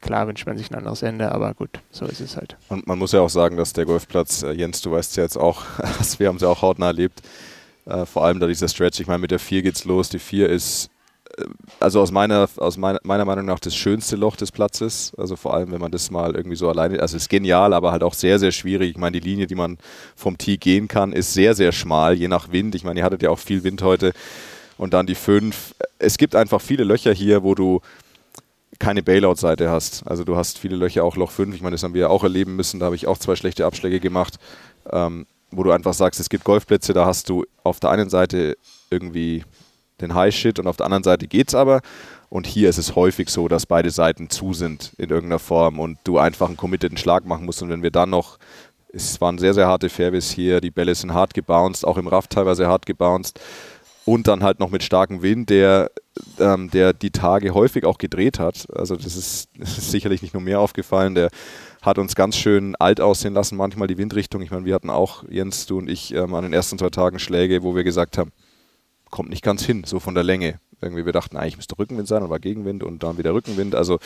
klar 0.01 0.29
wünscht 0.29 0.47
man 0.47 0.57
sich 0.57 0.71
ein 0.71 0.77
anderes 0.77 1.03
Ende, 1.03 1.33
aber 1.33 1.53
gut, 1.55 1.81
so 1.91 2.07
ist 2.07 2.21
es 2.21 2.37
halt. 2.37 2.57
Und 2.69 2.87
man 2.87 2.99
muss 2.99 3.11
ja 3.11 3.21
auch 3.21 3.29
sagen, 3.29 3.57
dass 3.57 3.73
der 3.73 3.87
Golfplatz, 3.87 4.45
äh, 4.45 4.53
Jens, 4.53 4.83
du 4.83 4.93
weißt 4.93 5.17
ja 5.17 5.25
jetzt 5.25 5.37
auch, 5.37 5.65
wir 6.19 6.29
haben 6.29 6.37
es 6.37 6.43
ja 6.43 6.49
auch 6.49 6.63
hautnah 6.63 6.87
erlebt, 6.87 7.23
äh, 7.87 8.07
vor 8.07 8.25
allem 8.25 8.41
da 8.41 8.47
dieser 8.47 8.69
Stretch, 8.69 9.01
ich 9.01 9.07
meine, 9.07 9.19
mit 9.19 9.31
der 9.31 9.39
4 9.39 9.63
geht's 9.63 9.85
los. 9.85 10.09
Die 10.09 10.19
4 10.19 10.49
ist, 10.49 10.91
äh, 11.37 11.45
also 11.79 12.01
aus 12.01 12.11
meiner, 12.11 12.49
aus 12.57 12.77
meiner, 12.77 13.01
meiner 13.03 13.25
Meinung 13.25 13.47
nach, 13.47 13.61
das 13.61 13.75
schönste 13.75 14.17
Loch 14.17 14.37
des 14.37 14.53
Platzes. 14.53 15.13
Also 15.17 15.37
vor 15.37 15.55
allem, 15.55 15.73
wenn 15.73 15.81
man 15.81 15.91
das 15.91 16.11
mal 16.11 16.35
irgendwie 16.35 16.57
so 16.57 16.69
alleine, 16.69 17.01
also 17.01 17.17
ist 17.17 17.29
genial, 17.29 17.73
aber 17.73 17.93
halt 17.93 18.03
auch 18.03 18.15
sehr, 18.15 18.39
sehr 18.39 18.53
schwierig. 18.53 18.91
Ich 18.91 18.99
meine, 18.99 19.21
die 19.21 19.29
Linie, 19.29 19.47
die 19.47 19.55
man 19.55 19.79
vom 20.17 20.39
Tee 20.39 20.57
gehen 20.57 20.89
kann, 20.89 21.13
ist 21.13 21.35
sehr, 21.35 21.55
sehr 21.55 21.73
schmal, 21.73 22.15
je 22.15 22.29
nach 22.29 22.53
Wind. 22.53 22.75
Ich 22.75 22.85
meine, 22.85 23.01
ihr 23.01 23.05
hattet 23.05 23.23
ja 23.23 23.31
auch 23.31 23.39
viel 23.39 23.65
Wind 23.65 23.83
heute. 23.83 24.13
Und 24.77 24.95
dann 24.95 25.07
die 25.07 25.15
5. 25.15 25.75
Es 25.99 26.17
gibt 26.17 26.35
einfach 26.35 26.61
viele 26.61 26.85
Löcher 26.85 27.13
hier, 27.13 27.43
wo 27.43 27.55
du 27.55 27.81
keine 28.79 29.03
Bailout-Seite 29.03 29.71
hast. 29.71 30.07
Also 30.07 30.25
du 30.25 30.37
hast 30.37 30.59
viele 30.59 30.75
Löcher, 30.75 31.05
auch 31.05 31.17
Loch 31.17 31.31
5. 31.31 31.55
Ich 31.55 31.61
meine, 31.61 31.75
das 31.75 31.83
haben 31.83 31.95
wir 31.95 32.11
auch 32.11 32.25
erleben 32.25 32.57
müssen. 32.57 32.81
Da 32.81 32.87
habe 32.87 32.97
ich 32.97 33.07
auch 33.07 33.19
zwei 33.19 33.37
schlechte 33.37 33.67
Abschläge 33.67 34.01
gemacht. 34.01 34.39
Ähm, 34.91 35.27
wo 35.51 35.63
du 35.63 35.73
einfach 35.73 35.95
sagst, 35.95 36.21
es 36.21 36.29
gibt 36.29 36.45
Golfplätze, 36.45 36.93
da 36.93 37.07
hast 37.07 37.29
du 37.29 37.45
auf 37.63 37.81
der 37.81 37.91
einen 37.91 38.11
Seite 38.11 38.57
irgendwie 38.91 39.45
den 40.01 40.15
High 40.15 40.35
Shit 40.35 40.59
und 40.59 40.67
auf 40.67 40.77
der 40.77 40.87
anderen 40.87 41.05
Seite 41.05 41.29
geht's 41.29 41.55
aber. 41.55 41.81
Und 42.29 42.47
hier 42.47 42.69
ist 42.69 42.79
es 42.79 42.95
häufig 42.95 43.29
so, 43.29 43.49
dass 43.49 43.67
beide 43.67 43.91
Seiten 43.91 44.31
zu 44.31 44.53
sind 44.55 44.93
in 44.99 45.11
irgendeiner 45.11 45.41
Form 45.41 45.81
und 45.81 45.99
du 46.05 46.19
einfach 46.19 46.47
einen 46.47 46.57
committeden 46.57 46.97
Schlag 46.97 47.27
machen 47.27 47.45
musst. 47.45 47.63
Und 47.63 47.71
wenn 47.71 47.83
wir 47.83 47.91
dann 47.91 48.11
noch, 48.11 48.39
es 48.93 49.21
waren 49.21 49.39
sehr, 49.39 49.53
sehr 49.53 49.67
harte 49.67 49.89
Fairways 49.89 50.31
hier, 50.31 50.61
die 50.61 50.71
Bälle 50.71 50.95
sind 50.95 51.13
hart 51.13 51.35
gebounced, 51.35 51.85
auch 51.85 51.99
im 51.99 52.07
Raff 52.07 52.29
teilweise 52.29 52.69
hart 52.69 52.87
gebounced. 52.87 53.41
Und 54.05 54.29
dann 54.29 54.43
halt 54.43 54.61
noch 54.61 54.71
mit 54.71 54.83
starkem 54.83 55.23
Wind, 55.23 55.51
der, 55.51 55.91
ähm, 56.39 56.71
der 56.71 56.93
die 56.93 57.11
Tage 57.11 57.53
häufig 57.53 57.85
auch 57.85 57.99
gedreht 57.99 58.39
hat. 58.39 58.67
Also 58.75 58.97
das 58.97 59.17
ist, 59.17 59.49
das 59.59 59.79
ist 59.79 59.91
sicherlich 59.91 60.23
nicht 60.23 60.33
nur 60.33 60.43
mir 60.43 60.61
aufgefallen. 60.61 61.15
Der 61.15 61.31
hat 61.83 61.99
uns 61.99 62.15
ganz 62.15 62.37
schön 62.37 62.77
alt 62.77 63.01
aussehen 63.01 63.35
lassen, 63.35 63.57
manchmal 63.57 63.89
die 63.89 63.99
Windrichtung. 63.99 64.43
Ich 64.43 64.51
meine, 64.51 64.65
wir 64.65 64.75
hatten 64.75 64.91
auch, 64.91 65.25
Jens, 65.29 65.67
du 65.67 65.79
und 65.79 65.89
ich, 65.89 66.15
ähm, 66.15 66.35
an 66.35 66.45
den 66.45 66.53
ersten 66.53 66.79
zwei 66.79 66.91
Tagen 66.91 67.19
Schläge, 67.19 67.63
wo 67.63 67.75
wir 67.75 67.85
gesagt 67.85 68.19
haben, 68.19 68.33
kommt 69.11 69.31
nicht 69.31 69.43
ganz 69.43 69.65
hin, 69.65 69.85
so 69.85 69.99
von 69.99 70.15
der 70.15 70.25
Länge. 70.25 70.61
Irgendwie 70.81 71.05
wir 71.05 71.13
dachten, 71.13 71.37
eigentlich 71.37 71.57
müsste 71.57 71.79
Rückenwind 71.79 72.09
sein 72.09 72.23
und 72.23 72.31
war 72.31 72.39
Gegenwind 72.39 72.83
und 72.83 73.03
dann 73.03 73.19
wieder 73.19 73.35
Rückenwind. 73.35 73.75
Also 73.75 73.99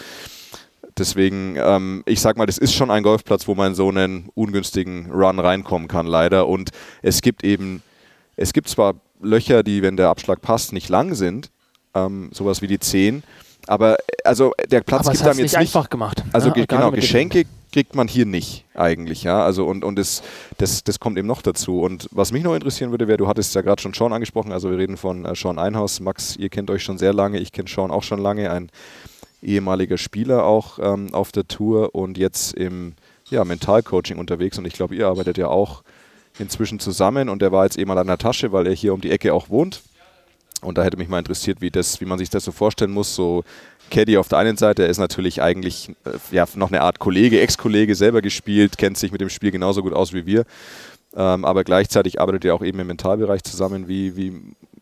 deswegen, 0.97 1.57
ähm, 1.57 2.03
ich 2.07 2.21
sag 2.21 2.37
mal, 2.37 2.47
das 2.47 2.59
ist 2.59 2.75
schon 2.75 2.91
ein 2.91 3.03
Golfplatz, 3.03 3.47
wo 3.49 3.55
man 3.55 3.75
so 3.75 3.89
einen 3.89 4.31
ungünstigen 4.35 5.11
Run 5.11 5.39
reinkommen 5.39 5.89
kann, 5.89 6.07
leider. 6.07 6.49
Und 6.49 6.71
es 7.03 7.23
gibt 7.23 7.45
eben, 7.45 7.83
es 8.37 8.53
gibt 8.53 8.69
zwar 8.69 8.95
Löcher, 9.21 9.63
die, 9.63 9.83
wenn 9.83 9.97
der 9.97 10.09
Abschlag 10.09 10.41
passt, 10.41 10.73
nicht 10.73 10.89
lang 10.89 11.15
sind, 11.15 11.51
ähm, 11.95 12.31
sowas 12.33 12.63
wie 12.63 12.67
die 12.67 12.79
10, 12.79 13.23
aber 13.67 13.97
also 14.25 14.53
der 14.71 14.83
Platz 14.83 15.07
Aber 15.07 15.13
gibt 15.13 15.25
einem 15.25 15.39
jetzt 15.39 15.53
nicht 15.53 15.57
einfach 15.57 15.89
gemacht. 15.89 16.23
Also 16.33 16.53
ja, 16.55 16.65
genau, 16.67 16.91
Geschenke 16.91 17.45
kriegt 17.75 17.97
man 17.97 18.07
hier 18.07 18.25
nicht 18.25 18.65
eigentlich, 18.75 19.25
ja. 19.25 19.45
Also 19.45 19.67
und, 19.67 19.83
und 19.83 19.99
das, 19.99 20.23
das, 20.59 20.85
das 20.85 21.01
kommt 21.01 21.19
eben 21.19 21.27
noch 21.27 21.43
dazu. 21.43 21.81
Und 21.81 22.09
was 22.13 22.31
mich 22.31 22.45
noch 22.45 22.55
interessieren 22.55 22.93
würde, 22.93 23.09
wäre, 23.09 23.19
du 23.19 23.27
hattest 23.27 23.53
ja 23.57 23.63
gerade 23.63 23.83
schon 23.83 23.93
Sean 23.93 24.13
angesprochen, 24.13 24.53
also 24.53 24.71
wir 24.71 24.79
reden 24.79 24.97
von 24.97 25.25
äh, 25.25 25.35
Sean 25.35 25.59
Einhaus. 25.59 25.99
Max, 25.99 26.37
ihr 26.37 26.51
kennt 26.51 26.71
euch 26.71 26.85
schon 26.85 26.99
sehr 26.99 27.13
lange, 27.13 27.41
ich 27.41 27.51
kenne 27.51 27.69
Sean 27.69 27.91
auch 27.91 28.05
schon 28.05 28.21
lange, 28.21 28.53
ein 28.53 28.71
ehemaliger 29.43 29.99
Spieler 29.99 30.45
auch 30.45 30.79
ähm, 30.81 31.13
auf 31.13 31.33
der 31.33 31.49
Tour 31.49 31.97
und 31.97 32.17
jetzt 32.17 32.55
im 32.55 32.95
ja, 33.29 33.45
Mentalcoaching 33.45 34.19
unterwegs. 34.19 34.57
Und 34.57 34.67
ich 34.67 34.75
glaube, 34.75 34.95
ihr 34.95 35.09
arbeitet 35.09 35.37
ja 35.37 35.49
auch 35.49 35.83
inzwischen 36.39 36.79
zusammen 36.79 37.29
und 37.29 37.43
der 37.43 37.51
war 37.51 37.65
jetzt 37.65 37.77
eh 37.77 37.85
mal 37.85 37.99
an 37.99 38.07
der 38.07 38.19
Tasche, 38.19 38.53
weil 38.53 38.69
er 38.69 38.75
hier 38.75 38.95
um 38.95 39.01
die 39.01 39.11
Ecke 39.11 39.35
auch 39.35 39.49
wohnt. 39.49 39.83
Und 40.61 40.79
da 40.79 40.85
hätte 40.85 40.97
mich 40.97 41.09
mal 41.09 41.19
interessiert, 41.19 41.61
wie, 41.61 41.71
das, 41.71 42.01
wie 42.01 42.07
man 42.07 42.19
sich 42.19 42.31
das 42.31 42.45
so 42.45 42.53
vorstellen 42.53 42.93
muss. 42.93 43.17
So 43.17 43.43
Caddy 43.95 44.19
auf 44.19 44.29
der 44.29 44.39
einen 44.39 44.57
Seite, 44.57 44.83
er 44.83 44.89
ist 44.89 44.99
natürlich 44.99 45.41
eigentlich 45.41 45.91
äh, 46.05 46.19
ja, 46.33 46.45
noch 46.57 46.69
eine 46.69 46.83
Art 46.83 46.99
Kollege, 46.99 47.41
Ex-Kollege, 47.41 47.95
selber 47.95 48.23
gespielt, 48.23 48.77
kennt 48.77 48.99
sich 48.99 49.13
mit 49.13 49.21
dem 49.21 49.31
Spiel 49.31 49.53
genauso 49.53 49.83
gut 49.83 49.93
aus 49.93 50.13
wie 50.13 50.27
wir. 50.27 50.45
Ähm, 51.17 51.45
aber 51.45 51.63
gleichzeitig 51.63 52.21
arbeitet 52.21 52.45
er 52.45 52.55
auch 52.57 52.63
eben 52.63 52.81
im 52.81 52.89
Mentalbereich 52.89 53.45
zusammen. 53.45 53.87
Wie, 53.87 54.17
wie, 54.17 54.33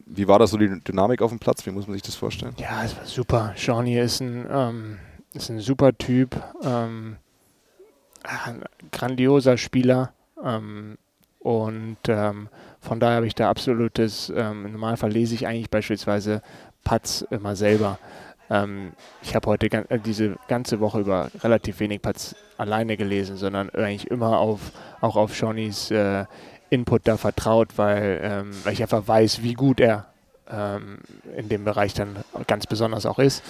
wie 0.07 0.28
war 0.28 0.38
das 0.38 0.50
so 0.50 0.57
die 0.57 0.81
Dynamik 0.81 1.21
auf 1.21 1.31
dem 1.31 1.38
Platz? 1.38 1.66
Wie 1.66 1.71
muss 1.71 1.87
man 1.87 1.92
sich 1.92 2.02
das 2.02 2.14
vorstellen? 2.14 2.54
Ja, 2.57 2.83
es 2.85 2.97
war 2.97 3.04
super. 3.04 3.52
Shawnee 3.54 4.00
ist 4.00 4.21
ein, 4.21 4.47
ähm, 4.50 4.99
ist 5.35 5.50
ein 5.50 5.61
super 5.61 5.92
Typ, 5.97 6.42
ähm, 6.64 7.16
ein 8.23 8.62
grandioser 8.92 9.59
Spieler 9.59 10.14
ähm, 10.42 10.97
und 11.38 11.99
ähm, 12.09 12.49
Von 12.83 12.99
daher 12.99 13.16
habe 13.16 13.26
ich 13.28 13.35
da 13.37 13.49
absolutes, 13.49 14.33
ähm, 14.35 14.66
im 14.66 14.73
Normalfall 14.73 15.12
lese 15.12 15.35
ich 15.35 15.47
eigentlich 15.47 15.71
beispielsweise 15.71 16.42
Putts 16.83 17.23
immer 17.31 17.54
selber. 17.54 17.99
Ähm, 18.52 18.92
ich 19.23 19.35
habe 19.35 19.47
heute 19.47 19.71
gan 19.71 19.87
äh, 19.88 19.99
diese 19.99 20.37
ganze 20.47 20.80
Woche 20.80 21.00
über 21.00 21.30
relativ 21.42 21.80
wenig 21.80 22.02
Putts 22.02 22.37
alleine 22.59 22.99
gelesen, 22.99 23.37
sondern 23.38 23.71
eigentlich 23.71 24.11
immer 24.11 24.38
auf, 24.38 24.73
auch 25.00 25.16
auf 25.16 25.35
Shawnees 25.35 25.90
äh, 25.90 26.26
Input 26.68 27.09
da 27.09 27.16
vertraut, 27.16 27.76
weil, 27.76 28.21
ähm, 28.23 28.50
weil 28.64 28.75
ich 28.75 28.82
einfach 28.82 29.09
weiß, 29.09 29.42
wie 29.42 29.54
gut 29.54 29.80
er 29.80 30.06
ähm, 30.50 30.99
in 31.37 31.49
dem 31.49 31.64
Bereich 31.64 31.94
dann 31.94 32.16
ganz 32.47 32.66
besonders 32.66 33.06
auch 33.06 33.18
ist. 33.18 33.42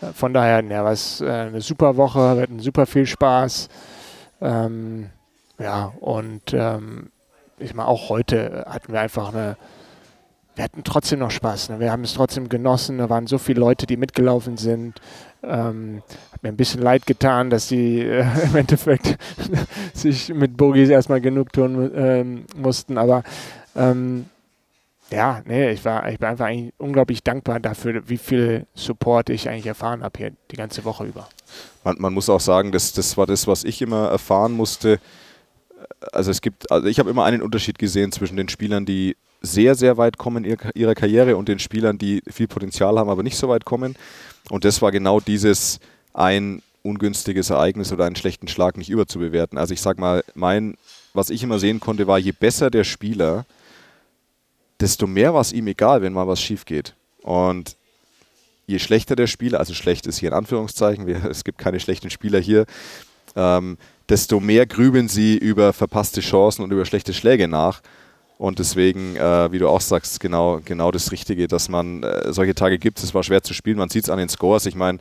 Äh, 0.00 0.12
von 0.12 0.34
daher, 0.34 0.64
ja, 0.64 0.84
was 0.84 1.20
äh, 1.20 1.30
eine 1.30 1.60
super 1.60 1.96
Woche, 1.96 2.36
wir 2.36 2.42
hatten 2.42 2.58
super 2.58 2.86
viel 2.86 3.06
Spaß. 3.06 3.68
Ähm, 4.40 5.10
ja, 5.58 5.92
und 6.00 6.52
ähm, 6.52 7.10
ich 7.58 7.74
meine, 7.74 7.88
auch 7.88 8.08
heute 8.08 8.64
hatten 8.68 8.92
wir 8.92 9.00
einfach 9.00 9.32
eine, 9.32 9.56
wir 10.56 10.64
hatten 10.64 10.84
trotzdem 10.84 11.20
noch 11.20 11.30
Spaß. 11.30 11.70
Ne? 11.70 11.80
Wir 11.80 11.92
haben 11.92 12.04
es 12.04 12.14
trotzdem 12.14 12.48
genossen. 12.48 12.98
Da 12.98 13.08
waren 13.08 13.26
so 13.26 13.38
viele 13.38 13.60
Leute, 13.60 13.86
die 13.86 13.96
mitgelaufen 13.96 14.56
sind. 14.56 15.00
Ähm, 15.42 16.02
hat 16.32 16.42
mir 16.42 16.50
ein 16.50 16.56
bisschen 16.56 16.82
leid 16.82 17.06
getan, 17.06 17.50
dass 17.50 17.68
sie 17.68 18.00
äh, 18.00 18.26
im 18.44 18.56
Endeffekt 18.56 19.16
sich 19.94 20.32
mit 20.34 20.56
Bogies 20.56 20.88
erstmal 20.88 21.20
genug 21.20 21.52
tun 21.52 21.90
ähm, 21.94 22.44
mussten. 22.56 22.98
Aber 22.98 23.22
ähm, 23.76 24.26
ja, 25.10 25.42
nee, 25.44 25.70
ich 25.70 25.84
war, 25.84 26.08
ich 26.08 26.18
bin 26.18 26.28
einfach 26.28 26.46
eigentlich 26.46 26.72
unglaublich 26.78 27.22
dankbar 27.24 27.58
dafür, 27.58 28.08
wie 28.08 28.18
viel 28.18 28.66
Support 28.74 29.30
ich 29.30 29.48
eigentlich 29.48 29.66
erfahren 29.66 30.04
habe 30.04 30.18
hier 30.18 30.32
die 30.50 30.56
ganze 30.56 30.84
Woche 30.84 31.04
über. 31.04 31.28
Man, 31.84 31.96
man 31.98 32.14
muss 32.14 32.28
auch 32.28 32.40
sagen, 32.40 32.70
das, 32.70 32.92
das 32.92 33.16
war 33.16 33.26
das, 33.26 33.46
was 33.46 33.64
ich 33.64 33.82
immer 33.82 34.08
erfahren 34.08 34.52
musste. 34.52 35.00
Also 36.12 36.30
es 36.30 36.40
gibt, 36.40 36.70
also 36.70 36.86
ich 36.86 36.98
habe 36.98 37.10
immer 37.10 37.24
einen 37.24 37.42
Unterschied 37.42 37.78
gesehen 37.78 38.12
zwischen 38.12 38.36
den 38.36 38.48
Spielern, 38.48 38.86
die 38.86 39.16
sehr, 39.40 39.74
sehr 39.74 39.96
weit 39.96 40.18
kommen 40.18 40.44
in 40.44 40.58
ihrer 40.74 40.94
Karriere 40.94 41.36
und 41.36 41.48
den 41.48 41.58
Spielern, 41.58 41.98
die 41.98 42.22
viel 42.30 42.48
Potenzial 42.48 42.98
haben, 42.98 43.10
aber 43.10 43.22
nicht 43.22 43.36
so 43.36 43.48
weit 43.48 43.64
kommen. 43.64 43.96
Und 44.50 44.64
das 44.64 44.82
war 44.82 44.92
genau 44.92 45.20
dieses 45.20 45.80
ein 46.12 46.62
ungünstiges 46.82 47.50
Ereignis 47.50 47.92
oder 47.92 48.04
einen 48.04 48.16
schlechten 48.16 48.48
Schlag 48.48 48.76
nicht 48.76 48.90
überzubewerten. 48.90 49.58
Also 49.58 49.74
ich 49.74 49.80
sag 49.80 49.98
mal, 49.98 50.24
mein, 50.34 50.76
was 51.14 51.30
ich 51.30 51.42
immer 51.42 51.58
sehen 51.58 51.80
konnte, 51.80 52.06
war, 52.06 52.18
je 52.18 52.32
besser 52.32 52.70
der 52.70 52.84
Spieler, 52.84 53.44
desto 54.80 55.06
mehr 55.06 55.34
war 55.34 55.42
es 55.42 55.52
ihm 55.52 55.66
egal, 55.66 56.02
wenn 56.02 56.12
mal 56.12 56.26
was 56.26 56.40
schief 56.40 56.64
geht. 56.64 56.94
Und 57.22 57.76
je 58.66 58.78
schlechter 58.78 59.16
der 59.16 59.26
Spieler, 59.26 59.58
also 59.58 59.74
schlecht 59.74 60.06
ist 60.06 60.18
hier 60.18 60.30
in 60.30 60.34
Anführungszeichen, 60.34 61.06
wir, 61.06 61.24
es 61.24 61.44
gibt 61.44 61.58
keine 61.58 61.80
schlechten 61.80 62.10
Spieler 62.10 62.40
hier, 62.40 62.66
ähm, 63.36 63.76
desto 64.08 64.40
mehr 64.40 64.66
grübeln 64.66 65.08
sie 65.08 65.36
über 65.36 65.72
verpasste 65.72 66.20
Chancen 66.20 66.62
und 66.62 66.72
über 66.72 66.84
schlechte 66.84 67.12
Schläge 67.12 67.46
nach. 67.46 67.82
Und 68.40 68.58
deswegen, 68.58 69.16
äh, 69.16 69.52
wie 69.52 69.58
du 69.58 69.68
auch 69.68 69.82
sagst, 69.82 70.18
genau, 70.18 70.62
genau 70.64 70.90
das 70.90 71.12
Richtige, 71.12 71.46
dass 71.46 71.68
man 71.68 72.02
äh, 72.02 72.32
solche 72.32 72.54
Tage 72.54 72.78
gibt. 72.78 72.98
Es 73.02 73.12
war 73.12 73.22
schwer 73.22 73.42
zu 73.42 73.52
spielen, 73.52 73.76
man 73.76 73.90
sieht 73.90 74.04
es 74.04 74.08
an 74.08 74.16
den 74.16 74.30
Scores. 74.30 74.64
Ich 74.64 74.74
meine, 74.74 74.98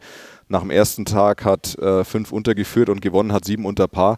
nach 0.50 0.62
dem 0.62 0.72
ersten 0.72 1.06
Tag 1.06 1.46
hat 1.46 1.78
äh, 1.78 2.04
fünf 2.04 2.32
untergeführt 2.32 2.90
und 2.90 3.02
gewonnen 3.02 3.32
hat 3.32 3.46
sieben 3.46 3.66
unter 3.66 3.88
Paar. 3.88 4.18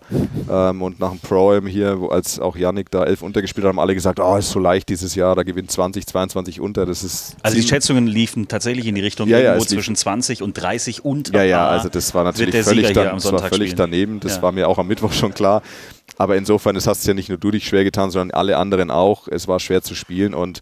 Ähm, 0.50 0.82
und 0.82 1.00
nach 1.00 1.10
dem 1.10 1.20
Pro 1.20 1.60
hier, 1.66 2.00
wo 2.00 2.08
als 2.08 2.40
auch 2.40 2.56
Yannick 2.56 2.90
da 2.90 3.04
elf 3.04 3.22
untergespielt 3.22 3.66
hat, 3.66 3.70
haben 3.70 3.80
alle 3.80 3.94
gesagt, 3.94 4.20
oh, 4.22 4.38
ist 4.38 4.50
so 4.50 4.60
leicht 4.60 4.88
dieses 4.88 5.14
Jahr, 5.16 5.36
da 5.36 5.44
gewinnt 5.44 5.70
20, 5.70 6.08
22 6.08 6.62
unter. 6.62 6.86
Das 6.86 7.04
ist 7.04 7.36
also 7.44 7.58
die 7.58 7.68
Schätzungen 7.68 8.08
liefen 8.08 8.48
tatsächlich 8.48 8.88
in 8.88 8.96
die 8.96 9.02
Richtung 9.02 9.28
ja, 9.28 9.40
ja, 9.40 9.54
irgendwo 9.54 9.66
zwischen 9.66 9.98
20 9.98 10.42
und 10.42 10.54
30 10.54 11.04
unter 11.04 11.34
Ja, 11.34 11.44
ja, 11.44 11.68
also 11.68 11.90
das 11.90 12.14
war 12.16 12.24
natürlich 12.24 12.56
völlig, 12.64 12.94
dan 12.94 13.18
das 13.18 13.30
war 13.32 13.44
völlig 13.44 13.76
daneben. 13.76 14.22
Das 14.22 14.38
ja. 14.38 14.42
war 14.42 14.54
mir 14.54 14.70
auch 14.70 14.78
am 14.78 14.88
Mittwoch 14.88 15.12
schon 15.12 15.34
klar. 15.34 15.62
Aber 16.18 16.38
insofern, 16.38 16.76
das 16.76 16.88
hast 16.88 17.06
ja 17.06 17.14
nicht 17.14 17.28
nur 17.28 17.40
du 17.40 17.52
dich 17.52 17.68
schwer 17.68 17.84
getan, 17.84 18.10
sondern 18.10 18.32
alle 18.32 18.58
anderen 18.58 18.90
auch. 18.90 19.28
Es 19.28 19.50
war 19.50 19.60
schwer 19.60 19.82
zu 19.82 19.96
spielen 19.96 20.34
und 20.34 20.62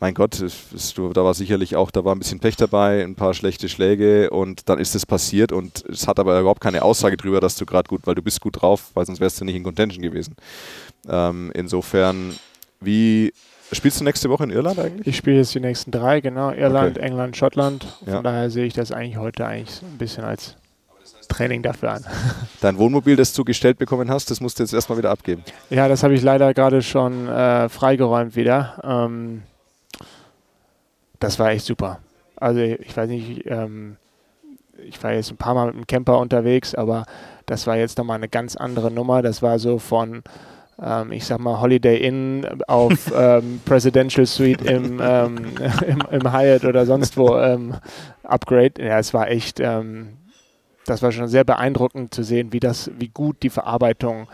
mein 0.00 0.14
Gott, 0.14 0.40
es, 0.40 0.94
da 0.94 1.24
war 1.24 1.34
sicherlich 1.34 1.74
auch, 1.74 1.90
da 1.90 2.04
war 2.04 2.14
ein 2.14 2.18
bisschen 2.18 2.38
Pech 2.38 2.56
dabei, 2.56 3.02
ein 3.02 3.16
paar 3.16 3.34
schlechte 3.34 3.68
Schläge 3.68 4.30
und 4.30 4.68
dann 4.68 4.78
ist 4.78 4.94
es 4.94 5.04
passiert 5.04 5.50
und 5.50 5.84
es 5.88 6.06
hat 6.06 6.20
aber 6.20 6.38
überhaupt 6.38 6.60
keine 6.60 6.82
Aussage 6.82 7.16
darüber, 7.16 7.40
dass 7.40 7.56
du 7.56 7.66
gerade 7.66 7.88
gut, 7.88 8.02
weil 8.04 8.14
du 8.14 8.22
bist 8.22 8.40
gut 8.40 8.62
drauf, 8.62 8.90
weil 8.94 9.06
sonst 9.06 9.20
wärst 9.20 9.40
du 9.40 9.44
nicht 9.44 9.56
in 9.56 9.64
Contention 9.64 10.02
gewesen. 10.02 10.36
Ähm, 11.08 11.50
insofern, 11.54 12.36
wie 12.80 13.32
spielst 13.72 14.00
du 14.00 14.04
nächste 14.04 14.30
Woche 14.30 14.44
in 14.44 14.50
Irland 14.50 14.78
eigentlich? 14.78 15.06
Ich 15.06 15.16
spiele 15.16 15.38
jetzt 15.38 15.54
die 15.54 15.60
nächsten 15.60 15.90
drei, 15.90 16.20
genau, 16.20 16.52
Irland, 16.52 16.96
okay. 16.96 17.06
England, 17.06 17.36
Schottland. 17.36 17.84
Von 18.04 18.12
ja. 18.12 18.22
daher 18.22 18.50
sehe 18.50 18.66
ich 18.66 18.74
das 18.74 18.92
eigentlich 18.92 19.16
heute 19.16 19.46
eigentlich 19.46 19.82
ein 19.82 19.98
bisschen 19.98 20.22
als 20.22 20.54
Training 21.28 21.62
dafür 21.62 21.92
an. 21.92 22.04
Dein 22.60 22.78
Wohnmobil, 22.78 23.16
das 23.16 23.32
du 23.32 23.44
gestellt 23.44 23.78
bekommen 23.78 24.10
hast, 24.10 24.30
das 24.30 24.40
musst 24.40 24.58
du 24.58 24.62
jetzt 24.62 24.72
erstmal 24.72 24.98
wieder 24.98 25.10
abgeben. 25.10 25.42
Ja, 25.70 25.88
das 25.88 26.02
habe 26.04 26.14
ich 26.14 26.22
leider 26.22 26.54
gerade 26.54 26.82
schon 26.82 27.28
äh, 27.28 27.68
freigeräumt 27.68 28.36
wieder. 28.36 28.80
Ähm, 28.82 29.42
das 31.18 31.38
war 31.38 31.50
echt 31.50 31.66
super. 31.66 32.00
Also 32.36 32.60
ich 32.60 32.96
weiß 32.96 33.08
nicht, 33.08 33.44
ähm, 33.46 33.96
ich 34.78 35.02
war 35.02 35.12
jetzt 35.12 35.30
ein 35.30 35.36
paar 35.36 35.54
Mal 35.54 35.66
mit 35.66 35.74
dem 35.74 35.86
Camper 35.86 36.18
unterwegs, 36.18 36.74
aber 36.74 37.04
das 37.46 37.66
war 37.66 37.76
jetzt 37.76 37.98
nochmal 37.98 38.16
eine 38.16 38.28
ganz 38.28 38.56
andere 38.56 38.90
Nummer. 38.90 39.22
Das 39.22 39.42
war 39.42 39.58
so 39.58 39.78
von, 39.78 40.22
ähm, 40.80 41.10
ich 41.12 41.24
sag 41.24 41.40
mal, 41.40 41.60
Holiday 41.60 41.98
Inn 41.98 42.46
auf 42.68 43.12
ähm, 43.16 43.60
Presidential 43.64 44.26
Suite 44.26 44.62
im, 44.62 45.00
ähm, 45.02 45.36
im, 45.86 46.02
im, 46.10 46.32
Hyatt 46.32 46.64
oder 46.64 46.86
sonst 46.86 47.16
wo 47.16 47.36
ähm, 47.36 47.74
Upgrade. 48.22 48.74
Ja, 48.78 48.98
es 48.98 49.12
war 49.12 49.28
echt, 49.28 49.58
ähm, 49.60 50.18
das 50.86 51.02
war 51.02 51.10
schon 51.10 51.28
sehr 51.28 51.44
beeindruckend 51.44 52.14
zu 52.14 52.22
sehen, 52.22 52.52
wie 52.52 52.60
das, 52.60 52.90
wie 52.98 53.08
gut 53.08 53.42
die 53.42 53.50
Verarbeitung 53.50 54.28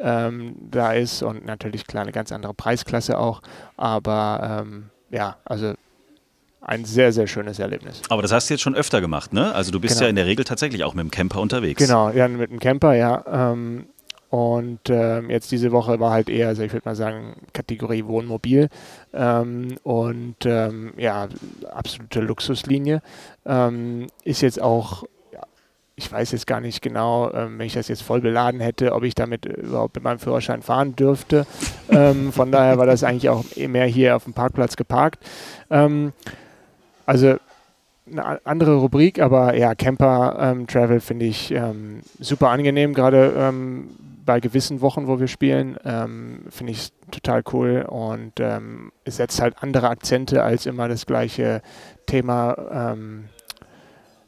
da 0.00 0.92
ist 0.92 1.24
und 1.24 1.44
natürlich 1.44 1.84
klar 1.88 2.04
eine 2.04 2.12
ganz 2.12 2.30
andere 2.30 2.54
Preisklasse 2.54 3.18
auch. 3.18 3.42
Aber 3.76 4.64
ja, 5.10 5.38
also 5.44 5.74
ein 6.60 6.84
sehr, 6.84 7.12
sehr 7.12 7.26
schönes 7.26 7.58
Erlebnis. 7.58 8.02
Aber 8.08 8.22
das 8.22 8.32
hast 8.32 8.50
du 8.50 8.54
jetzt 8.54 8.62
schon 8.62 8.74
öfter 8.74 9.00
gemacht, 9.00 9.32
ne? 9.32 9.54
Also 9.54 9.70
du 9.70 9.80
bist 9.80 9.94
genau. 9.94 10.04
ja 10.04 10.10
in 10.10 10.16
der 10.16 10.26
Regel 10.26 10.44
tatsächlich 10.44 10.84
auch 10.84 10.94
mit 10.94 11.04
dem 11.04 11.10
Camper 11.10 11.40
unterwegs. 11.40 11.84
Genau, 11.84 12.10
ja, 12.10 12.28
mit 12.28 12.50
dem 12.50 12.58
Camper, 12.58 12.94
ja. 12.94 13.52
Ähm, 13.52 13.86
und 14.30 14.90
ähm, 14.90 15.30
jetzt 15.30 15.50
diese 15.52 15.72
Woche 15.72 16.00
war 16.00 16.10
halt 16.10 16.28
eher, 16.28 16.48
also 16.48 16.62
ich 16.62 16.72
würde 16.72 16.86
mal 16.86 16.94
sagen, 16.94 17.36
Kategorie 17.54 18.04
Wohnmobil. 18.04 18.68
Ähm, 19.14 19.76
und 19.82 20.36
ähm, 20.44 20.92
ja, 20.98 21.28
absolute 21.70 22.20
Luxuslinie. 22.20 23.00
Ähm, 23.46 24.08
ist 24.24 24.42
jetzt 24.42 24.60
auch 24.60 25.04
ich 25.98 26.12
weiß 26.12 26.30
jetzt 26.30 26.46
gar 26.46 26.60
nicht 26.60 26.80
genau, 26.80 27.32
ähm, 27.32 27.58
wenn 27.58 27.66
ich 27.66 27.72
das 27.72 27.88
jetzt 27.88 28.02
voll 28.02 28.20
beladen 28.20 28.60
hätte, 28.60 28.92
ob 28.92 29.02
ich 29.02 29.16
damit 29.16 29.46
überhaupt 29.46 29.96
mit 29.96 30.04
meinem 30.04 30.20
Führerschein 30.20 30.62
fahren 30.62 30.94
dürfte. 30.94 31.44
ähm, 31.90 32.32
von 32.32 32.52
daher 32.52 32.78
war 32.78 32.86
das 32.86 33.02
eigentlich 33.02 33.28
auch 33.28 33.44
mehr 33.56 33.86
hier 33.86 34.14
auf 34.14 34.22
dem 34.22 34.32
Parkplatz 34.32 34.76
geparkt. 34.76 35.18
Ähm, 35.70 36.12
also 37.08 37.36
eine 38.10 38.46
andere 38.46 38.76
Rubrik, 38.76 39.18
aber 39.18 39.56
ja, 39.56 39.74
Camper 39.74 40.36
ähm, 40.38 40.66
Travel 40.66 41.00
finde 41.00 41.24
ich 41.24 41.50
ähm, 41.50 42.02
super 42.20 42.50
angenehm, 42.50 42.92
gerade 42.92 43.32
ähm, 43.34 43.88
bei 44.26 44.40
gewissen 44.40 44.82
Wochen, 44.82 45.06
wo 45.06 45.18
wir 45.18 45.26
spielen, 45.26 45.78
ähm, 45.86 46.42
finde 46.50 46.72
ich 46.72 46.78
es 46.78 46.92
total 47.10 47.42
cool 47.52 47.86
und 47.88 48.32
ähm, 48.40 48.92
es 49.04 49.16
setzt 49.16 49.40
halt 49.40 49.56
andere 49.62 49.88
Akzente 49.88 50.42
als 50.42 50.66
immer 50.66 50.86
das 50.86 51.06
gleiche 51.06 51.62
Thema 52.06 52.94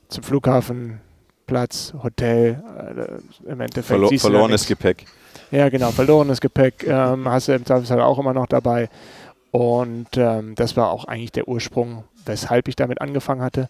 zum 0.09 0.25
Flughafen, 0.25 1.01
Platz, 1.47 1.95
Hotel, 2.03 2.63
äh, 2.97 3.51
im 3.51 3.61
Endeffekt. 3.61 3.87
Verlo 3.87 4.11
verlorenes 4.17 4.67
Gepäck. 4.67 5.05
Ja, 5.51 5.69
genau, 5.69 5.91
verlorenes 5.91 6.41
Gepäck 6.41 6.87
hast 6.89 7.49
du 7.49 7.53
im 7.53 7.67
Zweifelsfall 7.67 8.01
auch 8.01 8.19
immer 8.19 8.33
noch 8.33 8.47
dabei. 8.47 8.89
Und 9.51 10.09
das 10.13 10.77
war 10.77 10.91
auch 10.91 11.07
eigentlich 11.07 11.33
der 11.33 11.49
Ursprung 11.49 12.05
weshalb 12.25 12.69
ich 12.69 12.77
damit 12.77 13.01
angefangen 13.01 13.43
hatte. 13.43 13.69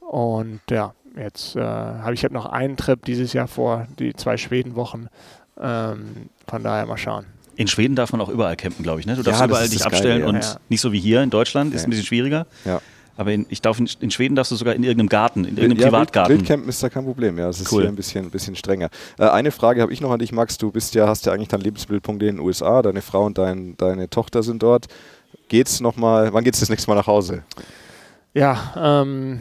Und 0.00 0.60
ja, 0.70 0.94
jetzt 1.16 1.56
äh, 1.56 1.60
habe 1.60 2.14
ich 2.14 2.22
halt 2.22 2.32
noch 2.32 2.46
einen 2.46 2.76
Trip 2.76 3.04
dieses 3.04 3.32
Jahr 3.32 3.48
vor, 3.48 3.86
die 3.98 4.14
zwei 4.14 4.36
Schwedenwochen. 4.36 5.08
Ähm, 5.60 6.28
von 6.46 6.62
daher 6.62 6.86
mal 6.86 6.96
schauen. 6.98 7.26
In 7.56 7.68
Schweden 7.68 7.94
darf 7.94 8.12
man 8.12 8.20
auch 8.20 8.28
überall 8.28 8.56
campen, 8.56 8.82
glaube 8.82 9.00
ich. 9.00 9.06
Ne? 9.06 9.14
Du 9.14 9.22
darfst 9.22 9.40
ja, 9.40 9.46
überall 9.46 9.68
dich 9.68 9.84
abstellen 9.84 10.22
geil, 10.22 10.32
ja. 10.32 10.38
und 10.38 10.44
ja. 10.44 10.60
nicht 10.68 10.80
so 10.80 10.92
wie 10.92 10.98
hier 10.98 11.22
in 11.22 11.30
Deutschland, 11.30 11.74
ist 11.74 11.84
ein 11.84 11.90
bisschen 11.90 12.06
schwieriger. 12.06 12.46
Ja. 12.64 12.80
Aber 13.16 13.32
in, 13.32 13.46
ich 13.50 13.60
darf 13.60 13.78
in, 13.78 13.88
in, 14.00 14.10
Schweden 14.10 14.34
darfst 14.34 14.52
du 14.52 14.56
sogar 14.56 14.74
in 14.74 14.82
irgendeinem 14.82 15.10
Garten, 15.10 15.44
in 15.44 15.56
irgendeinem 15.56 15.78
ja, 15.78 15.86
Privatgarten. 15.88 16.34
Wildcampen 16.34 16.68
ist 16.68 16.82
da 16.82 16.88
kein 16.88 17.04
Problem, 17.04 17.38
ja. 17.38 17.46
Das 17.46 17.60
ist 17.60 17.70
cool. 17.70 17.82
hier 17.82 17.90
ein 17.90 17.94
bisschen, 17.94 18.24
ein 18.24 18.30
bisschen 18.30 18.56
strenger. 18.56 18.88
Äh, 19.18 19.28
eine 19.28 19.50
Frage 19.50 19.82
habe 19.82 19.92
ich 19.92 20.00
noch 20.00 20.10
an 20.10 20.18
dich, 20.18 20.32
Max. 20.32 20.56
Du 20.56 20.70
bist 20.70 20.94
ja, 20.94 21.06
hast 21.06 21.26
ja 21.26 21.32
eigentlich 21.32 21.48
deinen 21.48 21.60
Lebensmittelpunkt 21.60 22.22
in 22.22 22.36
den 22.36 22.38
USA. 22.40 22.80
Deine 22.80 23.02
Frau 23.02 23.26
und 23.26 23.36
dein, 23.36 23.76
deine 23.76 24.08
Tochter 24.08 24.42
sind 24.42 24.62
dort. 24.62 24.86
Geht's 25.48 25.80
noch 25.80 25.96
mal, 25.96 26.32
wann 26.32 26.44
geht's 26.44 26.60
das 26.60 26.70
nächste 26.70 26.88
Mal 26.88 26.94
nach 26.94 27.06
Hause? 27.06 27.42
Ja, 28.34 29.02
ähm, 29.02 29.40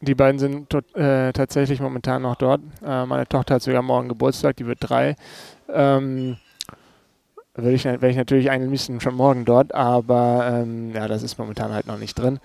die 0.00 0.14
beiden 0.14 0.38
sind 0.38 0.72
äh, 0.94 1.32
tatsächlich 1.32 1.80
momentan 1.80 2.22
noch 2.22 2.36
dort. 2.36 2.60
Äh, 2.84 3.06
meine 3.06 3.26
Tochter 3.26 3.56
hat 3.56 3.62
sogar 3.62 3.82
morgen 3.82 4.08
Geburtstag, 4.08 4.56
die 4.56 4.66
wird 4.66 4.78
drei. 4.80 5.16
Ähm, 5.68 6.36
wäre 7.54 7.72
ich, 7.72 7.84
wär 7.84 8.02
ich 8.04 8.16
natürlich 8.16 8.50
eigentlich 8.50 8.90
schon 9.02 9.14
morgen 9.14 9.44
dort, 9.44 9.74
aber 9.74 10.62
ähm, 10.62 10.92
ja, 10.94 11.08
das 11.08 11.22
ist 11.22 11.38
momentan 11.38 11.72
halt 11.72 11.86
noch 11.86 11.98
nicht 11.98 12.18
drin. 12.18 12.38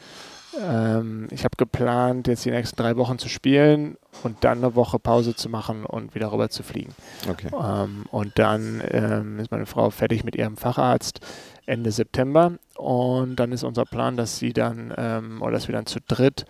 Ähm, 0.59 1.27
ich 1.31 1.43
habe 1.45 1.55
geplant, 1.57 2.27
jetzt 2.27 2.45
die 2.45 2.51
nächsten 2.51 2.75
drei 2.75 2.95
Wochen 2.97 3.17
zu 3.17 3.27
spielen 3.29 3.97
und 4.23 4.43
dann 4.43 4.59
eine 4.59 4.75
Woche 4.75 4.99
Pause 4.99 5.35
zu 5.35 5.49
machen 5.49 5.85
und 5.85 6.13
wieder 6.15 6.31
rüber 6.31 6.49
zu 6.49 6.63
fliegen. 6.63 6.93
Okay. 7.29 7.49
Ähm, 7.53 8.05
und 8.11 8.37
dann 8.37 8.81
ähm, 8.89 9.39
ist 9.39 9.51
meine 9.51 9.65
Frau 9.65 9.89
fertig 9.89 10.23
mit 10.23 10.35
ihrem 10.35 10.57
Facharzt 10.57 11.21
Ende 11.65 11.91
September. 11.91 12.53
Und 12.83 13.37
dann 13.37 13.53
ist 13.53 13.63
unser 13.63 13.85
Plan, 13.85 14.17
dass 14.17 14.39
sie 14.39 14.51
dann 14.51 14.93
ähm, 14.97 15.41
oder 15.41 15.53
dass 15.53 15.69
wir 15.69 15.73
dann 15.73 15.85
zu 15.85 15.99
dritt 16.05 16.45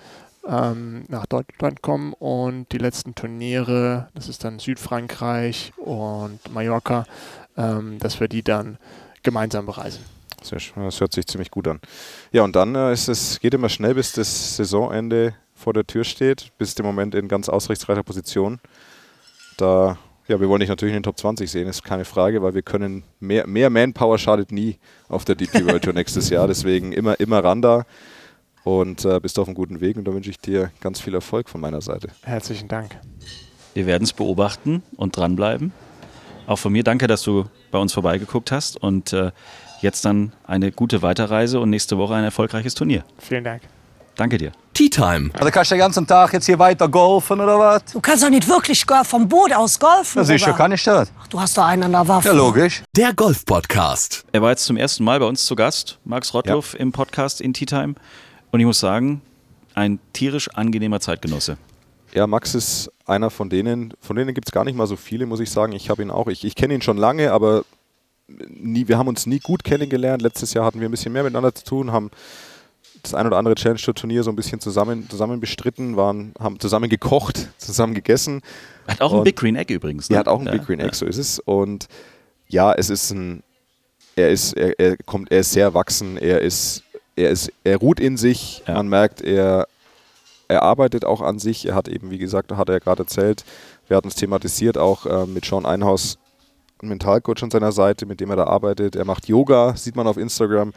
ähm, 0.48 1.06
nach 1.08 1.28
Deutschland 1.28 1.84
kommen 1.84 2.14
und 2.14 2.72
die 2.72 2.80
letzten 2.80 3.14
Turniere, 3.14 4.10
das 4.16 4.28
ist 4.30 4.44
dann 4.44 4.58
Südfrankreich 4.58 5.74
und 5.78 6.40
Mallorca, 6.52 7.06
ähm, 7.56 8.00
dass 8.00 8.20
wir 8.20 8.28
die 8.28 8.42
dann 8.42 8.78
gemeinsam 9.22 9.68
bereisen. 9.68 10.04
Sehr 10.42 10.60
schön, 10.60 10.84
das 10.84 11.00
hört 11.00 11.14
sich 11.14 11.28
ziemlich 11.28 11.52
gut 11.52 11.68
an. 11.68 11.80
Ja, 12.32 12.44
und 12.44 12.56
dann 12.56 12.74
äh, 12.74 12.92
ist 12.92 13.10
es, 13.10 13.40
geht 13.40 13.54
immer 13.54 13.70
schnell, 13.70 13.94
bis 13.94 14.12
das 14.12 14.58
Saisonende 14.58 15.36
vor 15.54 15.72
der 15.74 15.86
Tür 15.86 16.04
steht, 16.04 16.52
bis 16.58 16.74
im 16.74 16.86
Moment 16.86 17.14
in 17.14 17.28
ganz 17.28 17.48
ausrichtsreicher 17.48 18.04
Position. 18.04 18.60
Da, 19.58 20.00
ja, 20.34 20.40
wir 20.40 20.50
wollen 20.50 20.62
dich 20.62 20.70
natürlich 20.70 20.94
in 20.94 21.00
den 21.00 21.04
Top 21.04 21.20
20 21.20 21.50
sehen, 21.50 21.68
ist 21.68 21.84
keine 21.84 22.06
Frage, 22.06 22.42
weil 22.42 22.56
wir 22.56 22.64
können, 22.64 23.04
mehr, 23.20 23.46
mehr 23.46 23.70
Manpower 23.70 24.18
schadet 24.18 24.52
nie 24.52 24.78
auf 25.08 25.26
der 25.26 25.36
DP 25.36 25.66
World 25.68 25.84
Tour 25.84 25.94
nächstes 25.94 26.30
Jahr, 26.30 26.48
deswegen 26.48 26.92
immer, 26.92 27.20
immer 27.20 27.44
ran 27.44 27.62
da 27.62 27.86
und 28.64 29.06
äh, 29.06 29.20
bist 29.20 29.38
auf 29.38 29.48
einem 29.48 29.54
guten 29.54 29.80
Weg 29.80 29.96
und 29.96 30.06
da 30.06 30.14
wünsche 30.14 30.32
ich 30.32 30.40
dir 30.40 30.72
ganz 30.82 31.00
viel 31.00 31.14
Erfolg 31.14 31.50
von 31.50 31.62
meiner 31.62 31.82
Seite. 31.82 32.08
Herzlichen 32.24 32.68
Dank. 32.68 32.98
Wir 33.76 33.86
werden 33.86 34.04
es 34.04 34.14
beobachten 34.14 34.82
und 34.98 35.16
dranbleiben. 35.16 35.72
Auch 36.48 36.58
von 36.58 36.74
mir 36.74 36.84
danke, 36.84 37.06
dass 37.06 37.22
du 37.22 37.46
bei 37.70 37.78
uns 37.78 37.94
vorbeigeguckt 37.94 38.52
hast 38.52 38.76
und 38.82 39.14
äh, 39.14 39.32
jetzt 39.82 40.04
dann 40.04 40.34
eine 40.46 40.72
gute 40.72 41.04
Weiterreise 41.04 41.60
und 41.60 41.70
nächste 41.70 42.00
Woche 42.00 42.16
ein 42.16 42.24
erfolgreiches 42.24 42.74
Turnier. 42.74 43.06
Vielen 43.20 43.44
Dank. 43.44 43.62
Danke 44.16 44.38
dir. 44.38 44.52
Tea 44.74 44.90
Time. 44.90 45.32
Also 45.34 45.50
kannst 45.52 45.72
du 45.72 45.76
den 45.76 45.80
ganzen 45.80 46.06
Tag 46.06 46.34
jetzt 46.34 46.46
hier 46.46 46.60
weiter 46.60 46.88
golfen 46.88 47.40
oder 47.40 47.58
was? 47.58 47.84
Du 47.92 48.00
kannst 48.00 48.24
doch 48.24 48.30
nicht 48.30 48.48
wirklich 48.48 48.86
vom 49.04 49.28
Boot 49.28 49.52
aus 49.54 49.80
golfen. 49.80 50.20
Ja, 50.20 50.24
sicher 50.24 50.54
kann 50.54 50.72
ich 50.72 50.84
das. 50.84 51.12
Ach, 51.20 51.28
Du 51.28 51.40
hast 51.40 51.58
doch 51.58 51.66
einen 51.66 51.84
an 51.84 51.92
der 51.94 52.08
Waffe. 52.08 52.28
Ja, 52.28 52.34
logisch. 52.34 52.84
Der 52.96 53.14
Golf 53.14 53.44
Podcast. 53.46 54.24
Er 54.32 54.42
war 54.44 54.52
jetzt 54.52 54.66
zum 54.66 54.78
ersten 54.78 55.04
Mal 55.04 55.20
bei 55.20 55.26
uns 55.26 55.46
zu 55.46 55.56
Gast, 55.56 55.98
Max 56.06 56.34
Rottluff 56.34 56.76
im 56.76 56.92
Podcast 56.92 57.42
in 57.42 57.54
Tea 57.54 57.66
Time. 57.66 57.96
Und 58.52 58.60
ich 58.60 58.66
muss 58.68 58.80
sagen, 58.80 59.22
ein 59.74 60.00
tierisch 60.14 60.50
angenehmer 60.50 61.00
Zeitgenosse. 61.00 61.58
Ja, 62.14 62.28
Max 62.28 62.54
ist 62.54 62.92
einer 63.08 63.32
von 63.32 63.50
denen, 63.50 63.96
von 64.00 64.16
denen 64.16 64.36
gibt 64.36 64.48
es 64.48 64.52
gar 64.52 64.64
nicht 64.64 64.76
mal 64.76 64.86
so 64.86 64.96
viele, 64.96 65.26
muss 65.26 65.40
ich 65.40 65.50
sagen. 65.50 65.74
Ich 65.74 65.90
habe 65.90 66.04
ihn 66.04 66.12
auch, 66.12 66.28
ich, 66.28 66.46
ich 66.46 66.54
kenne 66.56 66.76
ihn 66.76 66.84
schon 66.84 66.98
lange, 66.98 67.32
aber 67.32 67.66
nie, 68.28 68.88
wir 68.88 69.00
haben 69.00 69.08
uns 69.08 69.26
nie 69.26 69.40
gut 69.40 69.64
kennengelernt. 69.64 70.22
Letztes 70.22 70.54
Jahr 70.54 70.66
hatten 70.66 70.80
wir 70.80 70.88
ein 70.88 70.92
bisschen 70.92 71.14
mehr 71.14 71.24
miteinander 71.24 71.56
zu 71.56 71.66
tun, 71.66 71.92
haben 71.92 72.12
das 73.04 73.14
ein 73.14 73.28
oder 73.28 73.38
andere 73.38 73.56
Challenge 73.56 73.80
Tour 73.80 73.94
Turnier 73.94 74.24
so 74.24 74.32
ein 74.32 74.36
bisschen 74.36 74.60
zusammen, 74.60 75.10
zusammen 75.10 75.40
bestritten, 75.40 75.96
waren, 75.98 76.34
haben 76.40 76.60
zusammen 76.60 76.90
gekocht, 76.90 77.50
zusammen 77.58 77.94
gegessen. 77.94 78.42
Hat 78.88 79.02
auch 79.02 79.14
ein 79.14 79.24
Big 79.24 79.36
Green 79.36 79.56
Egg 79.56 79.72
übrigens. 79.74 80.10
Ne? 80.10 80.16
Er 80.16 80.20
hat 80.20 80.28
auch 80.28 80.38
einen 80.40 80.48
Ja, 80.48 80.54
Big 80.54 80.66
Green 80.66 80.80
ja. 80.80 80.86
Egg, 80.88 80.96
so 80.96 81.06
ist 81.06 81.18
es. 81.18 81.40
Und 81.40 81.88
ja, 82.48 82.74
es 82.74 82.90
ist 82.90 83.12
ein, 83.12 83.44
er 84.16 84.30
ist, 84.30 84.54
er, 84.54 84.80
er 84.80 84.98
kommt, 85.06 85.32
er 85.32 85.40
ist 85.42 85.52
sehr 85.52 85.66
erwachsen, 85.66 86.18
er 86.18 86.42
ist, 86.42 86.84
er 87.16 87.30
ist, 87.30 87.52
er 87.64 87.78
ruht 87.78 88.00
in 88.00 88.16
sich, 88.18 88.64
Ja. 88.68 88.76
man 88.76 88.88
merkt, 88.88 89.22
er, 89.22 89.68
er 90.48 90.64
arbeitet 90.64 91.04
auch 91.04 91.22
an 91.22 91.40
sich, 91.40 91.66
er 91.68 91.76
hat 91.76 91.88
eben, 91.88 92.10
wie 92.10 92.18
gesagt, 92.20 92.52
hat 92.52 92.70
er 92.70 92.80
gerade 92.80 93.04
erzählt, 93.04 93.44
wir 93.88 93.98
hatten 93.98 94.08
es 94.08 94.16
thematisiert, 94.16 94.78
auch 94.78 95.06
äh, 95.06 95.26
mit 95.26 95.46
Sean 95.46 95.66
Einhaus, 95.66 96.18
einen 96.84 96.90
Mentalcoach 96.90 97.42
an 97.44 97.52
seiner 97.52 97.72
Seite, 97.72 98.06
mit 98.06 98.20
dem 98.20 98.30
er 98.30 98.36
da 98.36 98.44
arbeitet. 98.46 98.96
Er 98.96 99.06
macht 99.06 99.28
Yoga, 99.28 99.76
sieht 99.76 99.96
man 99.96 100.08
auf 100.08 100.18
Instagram. 100.18 100.74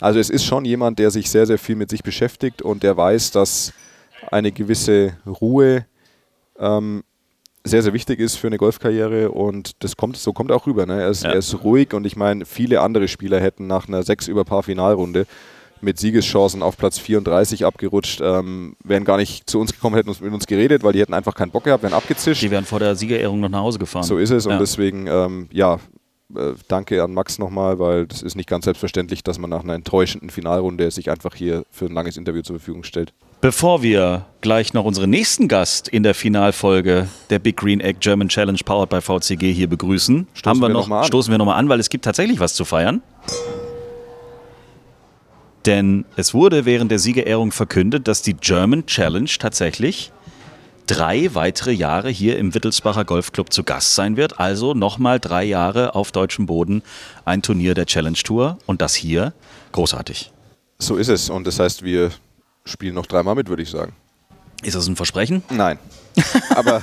Also 0.00 0.18
es 0.20 0.30
ist 0.30 0.44
schon 0.44 0.64
jemand, 0.64 0.98
der 0.98 1.10
sich 1.10 1.30
sehr, 1.30 1.46
sehr 1.46 1.58
viel 1.58 1.76
mit 1.76 1.90
sich 1.90 2.02
beschäftigt 2.02 2.62
und 2.62 2.82
der 2.82 2.96
weiß, 2.96 3.30
dass 3.32 3.72
eine 4.30 4.52
gewisse 4.52 5.16
Ruhe 5.26 5.86
ähm, 6.58 7.02
sehr, 7.64 7.82
sehr 7.82 7.92
wichtig 7.92 8.20
ist 8.20 8.36
für 8.36 8.46
eine 8.46 8.58
Golfkarriere 8.58 9.30
und 9.32 9.72
das 9.82 9.96
kommt, 9.96 10.16
so 10.16 10.32
kommt 10.32 10.50
er 10.50 10.56
auch 10.56 10.66
rüber. 10.66 10.86
Ne? 10.86 11.02
Er, 11.02 11.08
ist, 11.10 11.24
Ja. 11.24 11.30
er 11.30 11.36
ist 11.38 11.62
ruhig 11.64 11.92
und 11.94 12.06
ich 12.06 12.16
meine, 12.16 12.44
viele 12.44 12.80
andere 12.80 13.08
Spieler 13.08 13.40
hätten 13.40 13.66
nach 13.66 13.88
einer 13.88 14.02
6 14.04 14.28
über 14.28 14.44
Paar 14.44 14.62
Finalrunde 14.62 15.26
mit 15.80 15.98
Siegeschancen 15.98 16.62
auf 16.62 16.76
Platz 16.76 16.98
34 16.98 17.64
abgerutscht, 17.64 18.20
ähm, 18.22 18.76
wären 18.84 19.04
gar 19.04 19.16
nicht 19.16 19.48
zu 19.48 19.60
uns 19.60 19.72
gekommen, 19.72 19.96
hätten 19.96 20.08
uns 20.08 20.20
mit 20.20 20.32
uns 20.32 20.46
geredet, 20.46 20.82
weil 20.82 20.92
die 20.92 21.00
hätten 21.00 21.14
einfach 21.14 21.34
keinen 21.34 21.50
Bock 21.50 21.64
gehabt, 21.64 21.82
wären 21.82 21.92
abgezischt. 21.94 22.42
Die 22.42 22.50
wären 22.50 22.64
vor 22.64 22.78
der 22.80 22.96
Siegerehrung 22.96 23.40
noch 23.40 23.48
nach 23.48 23.60
Hause 23.60 23.78
gefahren. 23.78 24.04
So 24.04 24.18
ist 24.18 24.30
es 24.30 24.46
und 24.46 24.52
Ja. 24.52 24.58
deswegen, 24.58 25.06
ähm, 25.06 25.48
ja, 25.52 25.78
äh, 26.34 26.54
danke 26.68 27.02
an 27.02 27.14
Max 27.14 27.38
nochmal, 27.38 27.78
weil 27.78 28.06
das 28.06 28.22
ist 28.22 28.34
nicht 28.34 28.48
ganz 28.48 28.64
selbstverständlich, 28.64 29.22
dass 29.22 29.38
man 29.38 29.48
nach 29.50 29.62
einer 29.62 29.74
enttäuschenden 29.74 30.30
Finalrunde 30.30 30.90
sich 30.90 31.10
einfach 31.10 31.34
hier 31.34 31.62
für 31.70 31.86
ein 31.86 31.92
langes 31.92 32.16
Interview 32.16 32.42
zur 32.42 32.56
Verfügung 32.58 32.82
stellt. 32.82 33.12
Bevor 33.40 33.82
wir 33.82 34.24
gleich 34.40 34.72
noch 34.74 34.84
unseren 34.84 35.10
nächsten 35.10 35.46
Gast 35.46 35.88
in 35.88 36.02
der 36.02 36.14
Finalfolge 36.14 37.06
der 37.30 37.38
Big 37.38 37.56
Green 37.58 37.80
Egg 37.80 37.98
German 38.00 38.28
Challenge 38.28 38.58
powered 38.64 38.88
by 38.88 39.00
VCG 39.00 39.52
hier 39.52 39.68
begrüßen, 39.68 40.26
Stoßen 40.32 40.50
haben 40.50 40.60
wir 40.60 40.68
wir 40.68 40.72
noch, 40.74 40.88
noch 40.88 41.04
stoßen 41.04 41.30
wir 41.30 41.38
nochmal 41.38 41.58
an, 41.58 41.68
weil 41.68 41.78
es 41.78 41.90
gibt 41.90 42.04
tatsächlich 42.04 42.40
was 42.40 42.54
zu 42.54 42.64
feiern. 42.64 43.02
Denn 45.66 46.04
es 46.14 46.32
wurde 46.32 46.64
während 46.64 46.90
der 46.92 47.00
Siegerehrung 47.00 47.50
verkündet, 47.50 48.06
dass 48.06 48.22
die 48.22 48.34
German 48.34 48.86
Challenge 48.86 49.30
tatsächlich 49.38 50.12
drei 50.86 51.34
weitere 51.34 51.72
Jahre 51.72 52.08
hier 52.08 52.38
im 52.38 52.54
Wittelsbacher 52.54 53.04
Golfclub 53.04 53.52
zu 53.52 53.64
Gast 53.64 53.96
sein 53.96 54.16
wird. 54.16 54.38
Also 54.38 54.74
nochmal 54.74 55.18
drei 55.18 55.42
Jahre 55.42 55.96
auf 55.96 56.12
deutschem 56.12 56.46
Boden 56.46 56.82
ein 57.24 57.42
Turnier 57.42 57.74
der 57.74 57.86
Challenge 57.86 58.16
Tour 58.16 58.58
und 58.66 58.80
das 58.80 58.94
hier 58.94 59.32
großartig. 59.72 60.30
So 60.78 60.96
ist 60.96 61.08
es 61.08 61.30
und 61.30 61.46
das 61.46 61.58
heißt, 61.58 61.82
wir 61.82 62.12
spielen 62.64 62.94
noch 62.94 63.06
dreimal 63.06 63.34
mit, 63.34 63.48
würde 63.48 63.62
ich 63.62 63.70
sagen. 63.70 63.92
Ist 64.62 64.76
das 64.76 64.86
ein 64.86 64.96
Versprechen? 64.96 65.42
Nein. 65.50 65.78
Aber, 66.50 66.82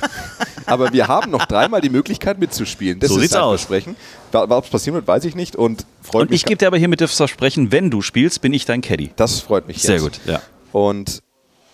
aber 0.66 0.94
wir 0.94 1.08
haben 1.08 1.32
noch 1.32 1.46
dreimal 1.46 1.82
die 1.82 1.90
Möglichkeit 1.90 2.40
mitzuspielen. 2.40 3.00
Das 3.00 3.10
So 3.10 3.16
ist 3.18 3.22
sieht's 3.24 3.36
ein 3.36 3.42
aus. 3.42 3.62
Versprechen. 3.62 3.96
Es 4.32 4.70
passieren 4.70 4.96
wird, 4.96 5.08
weiß 5.08 5.26
ich 5.26 5.36
nicht 5.36 5.56
und 5.56 5.86
freut 6.02 6.24
Und 6.24 6.30
mich. 6.32 6.42
ich 6.42 6.46
gebe 6.46 6.58
dir 6.58 6.68
aber 6.68 6.78
hiermit 6.78 7.02
das 7.02 7.16
Versprechen, 7.16 7.72
wenn 7.72 7.90
du 7.92 8.02
spielst, 8.02 8.42
bin 8.42 8.54
ich 8.54 8.66
dein 8.66 8.82
Caddy. 8.82 9.12
das 9.16 9.40
freut 9.40 9.68
mich 9.68 9.82
Sehr 9.82 9.96
jetzt. 9.96 10.04
gut, 10.04 10.20
ja. 10.26 10.42
Und 10.72 11.22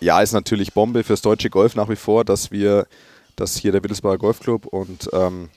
ja, 0.02 0.22
ist 0.22 0.32
natürlich 0.34 0.74
Bombe 0.74 1.04
fürs 1.04 1.22
deutsche 1.22 1.50
Golf 1.50 1.76
nach 1.76 1.90
wie 1.90 1.96
vor, 1.96 2.24
dass 2.26 2.52
wir, 2.52 2.88
dass 3.36 3.58
hier 3.58 3.72
der 3.72 3.84
Wittelsbacher 3.84 4.18
Golfclub 4.18 4.66
und 4.66 5.10
ähm, 5.14 5.50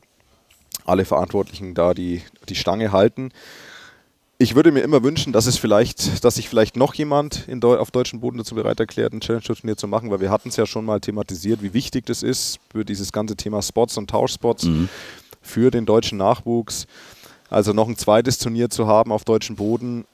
alle 0.85 1.05
Verantwortlichen 1.05 1.75
da 1.75 1.95
die, 1.95 2.23
die 2.49 2.57
Stange 2.57 2.91
halten. 2.93 3.31
Ich 4.43 4.57
würde 4.57 4.73
mir 4.73 4.81
immer 4.81 5.05
wünschen, 5.05 5.33
dass 5.33 5.47
es 5.47 5.57
vielleicht, 5.57 6.25
dass 6.25 6.35
sich 6.35 6.49
vielleicht 6.49 6.77
noch 6.77 6.95
jemand 6.95 7.47
Deu 7.49 7.77
auf 7.79 7.93
deutschem 7.93 8.19
Boden 8.19 8.39
dazu 8.39 8.57
bereit 8.57 8.81
erklärt, 8.81 9.13
ein 9.13 9.21
Challenge-Turnier 9.21 9.77
zu 9.77 9.87
machen, 9.87 10.11
weil 10.11 10.19
wir 10.19 10.33
hatten 10.33 10.49
es 10.49 10.57
ja 10.57 10.67
schon 10.67 10.85
mal 10.85 10.99
thematisiert, 10.99 11.63
wie 11.63 11.73
wichtig 11.75 12.07
das 12.07 12.25
ist 12.25 12.59
für 12.73 12.85
dieses 12.85 13.13
ganze 13.13 13.37
Thema 13.37 13.63
Spots 13.63 13.97
und 13.99 14.11
Tauschspots 14.11 14.67
für 15.41 15.71
den 15.71 15.87
deutschen 15.87 16.19
Nachwuchs. 16.19 16.89
Also 17.51 17.73
noch 17.73 17.87
ein 17.87 17.97
zweites 17.97 18.39
Turnier 18.39 18.69
zu 18.69 18.89
haben 18.89 19.13
auf 19.13 19.23
deutschem 19.25 19.55
Boden. 19.55 20.07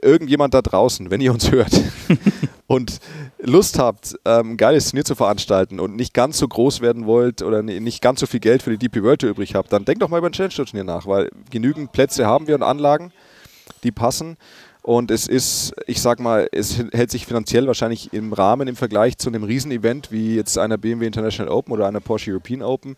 Irgendjemand 0.00 0.54
da 0.54 0.62
draußen, 0.62 1.10
wenn 1.10 1.20
ihr 1.20 1.34
uns 1.34 1.50
hört 1.52 1.72
und 2.66 2.98
Lust 3.42 3.78
habt, 3.78 4.16
ähm, 4.24 4.52
ein 4.52 4.56
geiles 4.56 4.88
Turnier 4.88 5.04
zu 5.04 5.14
veranstalten 5.14 5.80
und 5.80 5.96
nicht 5.96 6.14
ganz 6.14 6.38
so 6.38 6.48
groß 6.48 6.80
werden 6.80 7.04
wollt 7.04 7.42
oder 7.42 7.62
ni- 7.62 7.80
nicht 7.80 8.00
ganz 8.00 8.20
so 8.20 8.26
viel 8.26 8.40
Geld 8.40 8.62
für 8.62 8.70
die 8.70 8.78
DP 8.78 9.02
World 9.02 9.22
übrig 9.24 9.54
habt, 9.54 9.70
dann 9.70 9.84
denkt 9.84 10.00
doch 10.00 10.08
mal 10.08 10.16
über 10.16 10.30
ein 10.30 10.32
Challenge-Turnier 10.32 10.84
nach, 10.84 11.06
weil 11.06 11.28
genügend 11.50 11.92
Plätze 11.92 12.24
haben 12.24 12.46
wir 12.46 12.54
und 12.54 12.62
Anlagen, 12.62 13.12
die 13.82 13.92
passen. 13.92 14.36
Und 14.82 15.10
es 15.10 15.26
ist, 15.26 15.74
ich 15.88 16.00
sag 16.00 16.20
mal, 16.20 16.48
es 16.52 16.78
hält 16.92 17.10
sich 17.10 17.26
finanziell 17.26 17.66
wahrscheinlich 17.66 18.12
im 18.12 18.32
Rahmen 18.32 18.68
im 18.68 18.76
Vergleich 18.76 19.18
zu 19.18 19.28
einem 19.28 19.42
Riesenevent 19.42 20.12
wie 20.12 20.36
jetzt 20.36 20.56
einer 20.58 20.78
BMW 20.78 21.06
International 21.06 21.52
Open 21.52 21.72
oder 21.72 21.88
einer 21.88 21.98
Porsche 21.98 22.30
European 22.30 22.62
Open 22.62 22.94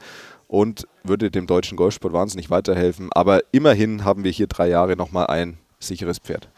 und 0.48 0.86
würde 1.02 1.30
dem 1.30 1.46
deutschen 1.46 1.76
Golfsport 1.76 2.12
wahnsinnig 2.12 2.50
weiterhelfen. 2.50 3.08
Aber 3.12 3.40
immerhin 3.52 4.04
haben 4.04 4.22
wir 4.22 4.30
hier 4.30 4.48
drei 4.48 4.68
Jahre 4.68 4.96
nochmal 4.96 5.28
ein 5.28 5.56
sicheres 5.78 6.18
Pferd. 6.18 6.48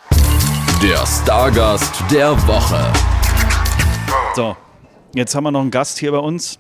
Der 0.83 1.07
Stargast 1.07 2.03
der 2.11 2.33
Woche. 2.49 2.92
So, 4.35 4.57
jetzt 5.14 5.35
haben 5.37 5.44
wir 5.44 5.53
noch 5.53 5.61
einen 5.61 5.70
Gast 5.70 5.99
hier 5.99 6.11
bei 6.11 6.18
uns. 6.18 6.59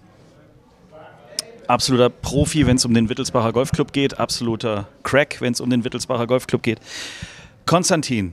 Absoluter 1.66 2.10
Profi, 2.10 2.66
wenn 2.66 2.76
es 2.76 2.84
um 2.84 2.94
den 2.94 3.08
Wittelsbacher 3.08 3.52
Golfclub 3.52 3.92
geht. 3.92 4.18
Absoluter 4.20 4.88
Crack, 5.02 5.40
wenn 5.40 5.52
es 5.52 5.60
um 5.60 5.70
den 5.70 5.84
Wittelsbacher 5.84 6.26
Golfclub 6.26 6.62
geht. 6.62 6.80
Konstantin, 7.66 8.32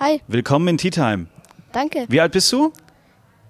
Hi, 0.00 0.20
willkommen 0.26 0.68
in 0.68 0.78
Tea 0.78 0.90
Time. 0.90 1.26
danke. 1.72 2.06
Wie 2.08 2.20
alt 2.20 2.32
bist 2.32 2.52
du? 2.52 2.72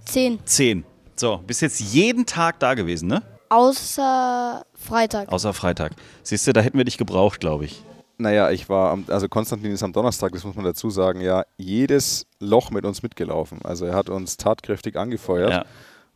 Zehn. 0.04 0.38
Zehn. 0.44 0.84
So, 1.16 1.40
bist 1.46 1.62
jetzt 1.62 1.80
jeden 1.80 2.26
Tag 2.26 2.58
da 2.60 2.74
gewesen, 2.74 3.08
ne? 3.08 3.22
Außer 3.48 4.64
Freitag. 4.74 5.30
Außer 5.32 5.54
Freitag. 5.54 5.92
Siehst 6.22 6.46
du, 6.46 6.52
da 6.52 6.60
hätten 6.60 6.76
wir 6.76 6.84
dich 6.84 6.98
gebraucht, 6.98 7.40
glaube 7.40 7.64
ich. 7.64 7.82
Naja, 8.18 8.50
ich 8.50 8.68
war, 8.68 8.90
am, 8.92 9.04
also 9.08 9.28
Konstantin 9.28 9.72
ist 9.72 9.82
am 9.82 9.92
Donnerstag, 9.92 10.32
das 10.32 10.44
muss 10.44 10.54
man 10.54 10.64
dazu 10.64 10.90
sagen, 10.90 11.20
ja, 11.20 11.44
jedes 11.56 12.26
Loch 12.40 12.70
mit 12.70 12.84
uns 12.84 13.02
mitgelaufen. 13.02 13.60
Also 13.64 13.86
er 13.86 13.94
hat 13.94 14.08
uns 14.10 14.36
tatkräftig 14.36 14.96
angefeuert. 14.96 15.50
Ja. 15.50 15.64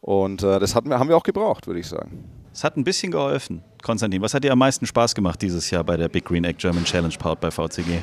Und 0.00 0.42
äh, 0.42 0.58
das 0.58 0.74
hatten 0.74 0.90
wir, 0.90 0.98
haben 0.98 1.08
wir 1.08 1.16
auch 1.16 1.22
gebraucht, 1.22 1.66
würde 1.66 1.80
ich 1.80 1.87
sagen. 1.88 2.24
Es 2.52 2.62
hat 2.62 2.76
ein 2.76 2.84
bisschen 2.84 3.11
geholfen. 3.11 3.62
Konstantin, 3.82 4.20
was 4.20 4.34
hat 4.34 4.44
dir 4.44 4.52
am 4.52 4.58
meisten 4.58 4.87
Spaß 4.87 5.14
gemacht 5.14 5.40
dieses 5.42 5.70
Jahr 5.70 5.84
bei 5.84 5.96
der 5.96 6.08
Big 6.08 6.24
Green 6.24 6.44
Egg 6.44 6.58
German 6.58 6.84
Challenge 6.84 7.14
powered 7.18 7.40
bei 7.40 7.50
VCG? 7.50 8.02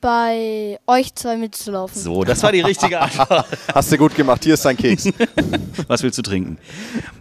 Bei 0.00 0.78
euch 0.86 1.14
zwei 1.14 1.36
mitzulaufen. 1.36 2.00
So, 2.00 2.24
das 2.24 2.42
war 2.42 2.52
die 2.52 2.60
richtige 2.60 2.98
Antwort. 3.00 3.44
Hast 3.74 3.92
du 3.92 3.98
gut 3.98 4.14
gemacht, 4.14 4.42
hier 4.44 4.54
ist 4.54 4.64
dein 4.64 4.76
Keks. 4.76 5.08
Was 5.88 6.02
willst 6.02 6.16
du 6.18 6.22
trinken? 6.22 6.58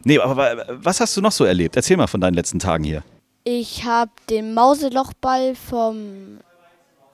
Nee, 0.06 0.18
aber 0.20 0.38
wa- 0.38 0.66
was 0.82 1.00
hast 1.02 1.16
du 1.18 1.22
noch 1.22 1.32
so 1.34 1.44
erlebt? 1.44 1.76
Erzähl 1.76 1.98
mal 1.98 2.08
von 2.08 2.22
deinen 2.22 2.36
letzten 2.36 2.60
Tagen 2.60 2.84
hier. 2.86 3.04
Ich 3.44 3.84
habe 3.84 4.12
den 4.30 4.54
Mauselochball 4.54 5.56
vom 5.56 6.38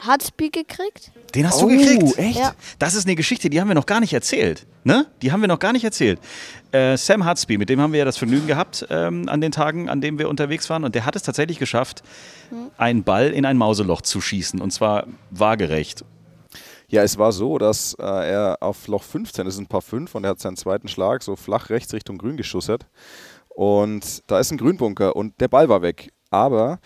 Hatzby 0.06 0.49
gekriegt. 0.49 1.12
Den 1.36 1.48
hast 1.48 1.62
du 1.62 1.67
gekriegt? 1.67 2.17
echt? 2.17 2.39
Ja. 2.39 2.54
Das 2.80 2.95
ist 2.95 3.06
eine 3.06 3.15
Geschichte, 3.15 3.50
die 3.50 3.60
haben 3.60 3.67
wir 3.67 3.76
noch 3.76 3.86
gar 3.86 4.00
nicht 4.00 4.13
erzählt. 4.13 4.65
Ne? 4.84 5.06
Die 5.21 5.32
haben 5.32 5.41
wir 5.41 5.48
noch 5.48 5.60
gar 5.60 5.74
nicht 5.74 5.84
erzählt. 5.84 6.19
Äh, 6.71 6.98
Sam 6.98 7.30
Hutsby, 7.30 7.58
mit 7.58 7.69
dem 7.69 7.82
haben 7.82 7.91
wir 7.91 8.00
ja 8.00 8.06
das 8.06 8.17
Vergnügen 8.17 8.48
gehabt 8.48 8.86
ähm, 8.89 9.28
an 9.28 9.41
den 9.41 9.52
Tagen, 9.52 9.89
an 9.89 10.02
denen 10.02 10.17
wir 10.17 10.30
unterwegs 10.30 10.69
waren. 10.69 10.84
Und 10.84 10.95
der 10.95 11.06
hat 11.06 11.15
es 11.15 11.24
tatsächlich 11.24 11.60
geschafft, 11.60 12.04
einen 12.78 13.04
Ball 13.04 13.32
in 13.32 13.45
ein 13.45 13.58
Mauseloch 13.58 14.02
zu 14.02 14.21
schießen. 14.21 14.62
Und 14.62 14.71
zwar 14.71 15.08
waagerecht. 15.32 16.06
Ja, 16.88 17.04
es 17.04 17.17
war 17.17 17.32
so, 17.32 17.58
dass 17.58 17.95
äh, 18.00 18.04
er 18.04 18.58
auf 18.62 18.88
Loch 18.88 19.04
15, 19.04 19.43
das 19.45 19.56
ist 19.56 19.60
ein 19.60 19.67
paar 19.67 19.82
5, 19.82 20.13
und 20.15 20.24
er 20.24 20.32
hat 20.32 20.39
seinen 20.39 20.56
zweiten 20.56 20.88
Schlag 20.88 21.24
so 21.24 21.36
flach 21.36 21.69
rechts 21.69 21.93
Richtung 21.93 22.17
Grün 22.17 22.38
geschussert. 22.38 22.86
Und 23.50 24.24
da 24.28 24.39
ist 24.39 24.52
ein 24.52 24.58
Grünbunker 24.58 25.15
und 25.15 25.39
der 25.39 25.48
Ball 25.48 25.67
war 25.67 25.82
weg. 25.82 26.12
Aber 26.30 26.80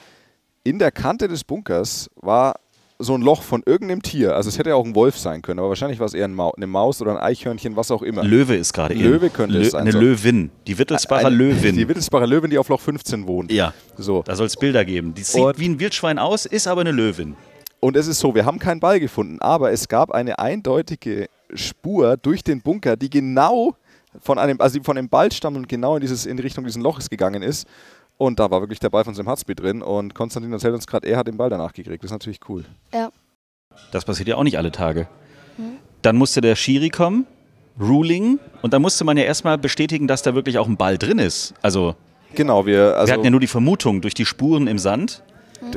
in 0.63 0.79
der 0.79 0.91
Kante 0.91 1.27
des 1.27 1.43
Bunkers 1.43 2.09
war 2.15 2.55
so 3.01 3.15
ein 3.15 3.21
Loch 3.21 3.43
von 3.43 3.63
irgendeinem 3.65 4.01
Tier. 4.03 4.35
Also 4.35 4.49
es 4.49 4.59
hätte 4.59 4.69
ja 4.71 4.75
auch 4.75 4.85
ein 4.85 4.93
Wolf 4.93 5.17
sein 5.17 5.41
können, 5.41 5.59
aber 5.59 5.69
wahrscheinlich 5.69 5.99
war 5.99 6.05
es 6.05 6.13
eher 6.13 6.25
ein 6.27 6.33
Mau 6.33 6.51
eine 6.51 6.67
Maus 6.67 7.01
oder 7.01 7.11
ein 7.11 7.17
Eichhörnchen, 7.17 7.77
was 7.77 7.91
auch 7.91 8.01
immer. 8.01 8.23
Löwe 8.25 8.55
ist 8.55 8.73
gerade 8.73 8.93
in. 8.93 8.99
Löwe 9.01 9.29
könnte 9.29 9.57
es 9.59 9.71
sein, 9.71 9.81
Eine 9.83 9.93
so. 9.93 9.99
Löwin. 10.01 10.51
Die 10.67 10.77
Wittelsbacher 10.77 11.27
Eine- 11.27 11.35
Löwin. 11.35 11.77
Die 11.77 11.87
Wittelsbacher 11.87 12.27
Löwin, 12.27 12.49
die 12.51 12.57
auf 12.57 12.67
Loch 12.67 12.81
15 12.81 13.25
wohnt. 13.25 13.51
ja, 13.53 13.73
So. 13.97 14.21
da 14.23 14.35
soll 14.35 14.47
es 14.47 14.57
Bilder 14.57 14.83
geben. 14.83 15.13
Die 15.13 15.23
sieht 15.23 15.41
Und- 15.41 15.57
wie 15.57 15.69
ein 15.69 15.79
Wildschwein 15.79 16.19
aus, 16.19 16.45
ist 16.45 16.67
aber 16.67 16.81
eine 16.81 16.91
Löwin. 16.91 17.35
Und 17.79 17.95
es 17.95 18.07
ist 18.07 18.19
so, 18.19 18.35
wir 18.35 18.45
haben 18.45 18.59
keinen 18.59 18.81
Ball 18.81 18.99
gefunden, 18.99 19.37
aber 19.39 19.71
es 19.71 19.87
gab 19.87 20.11
eine 20.11 20.37
eindeutige 20.39 21.27
Spur 21.53 22.17
durch 22.17 22.43
den 22.43 22.61
Bunker, 22.61 22.97
die 22.97 23.09
genau 23.09 23.75
von 24.21 24.39
einem, 24.39 24.59
also 24.59 24.79
die 24.79 24.83
von 24.83 24.97
einem 24.97 25.09
Ball 25.09 25.31
stammt 25.31 25.57
und 25.57 25.69
genau 25.69 25.95
in, 25.95 26.01
dieses, 26.01 26.25
in 26.25 26.39
Richtung 26.39 26.63
dieses 26.65 26.81
Loches 26.81 27.09
gegangen 27.09 27.41
ist. 27.41 27.67
Und 28.17 28.39
da 28.39 28.51
war 28.51 28.61
wirklich 28.61 28.79
der 28.79 28.89
Ball 28.89 29.03
von 29.03 29.15
Sam 29.15 29.29
Hatzby 29.29 29.55
drin 29.55 29.81
und 29.81 30.13
Konstantin 30.13 30.51
erzählt 30.51 30.73
uns 30.73 30.87
gerade, 30.87 31.07
er 31.07 31.17
hat 31.17 31.27
den 31.27 31.37
Ball 31.37 31.49
danach 31.49 31.73
gekriegt. 31.73 32.03
Das 32.03 32.09
ist 32.09 32.13
natürlich 32.13 32.39
cool. 32.49 32.65
Ja. 32.93 33.11
Das 33.91 34.03
passiert 34.03 34.27
ja 34.27 34.35
auch 34.35 34.43
nicht 34.43 34.57
alle 34.57 34.71
Tage. 34.71 35.07
Dann 36.01 36.17
musste 36.17 36.41
der 36.41 36.55
Schiri 36.55 36.89
kommen, 36.89 37.25
Ruling, 37.79 38.39
und 38.61 38.73
dann 38.73 38.81
musste 38.81 39.05
man 39.05 39.15
ja 39.15 39.23
erstmal 39.23 39.57
bestätigen, 39.57 40.07
dass 40.07 40.21
da 40.21 40.35
wirklich 40.35 40.57
auch 40.57 40.67
ein 40.67 40.75
Ball 40.75 40.97
drin 40.97 41.19
ist. 41.19 41.53
Also, 41.61 41.95
Genau, 42.35 42.65
wir, 42.65 42.95
also 42.95 43.07
wir 43.07 43.13
hatten 43.13 43.23
ja 43.23 43.31
nur 43.31 43.39
die 43.39 43.47
Vermutung 43.47 44.01
durch 44.01 44.13
die 44.13 44.25
Spuren 44.25 44.67
im 44.67 44.77
Sand, 44.77 45.23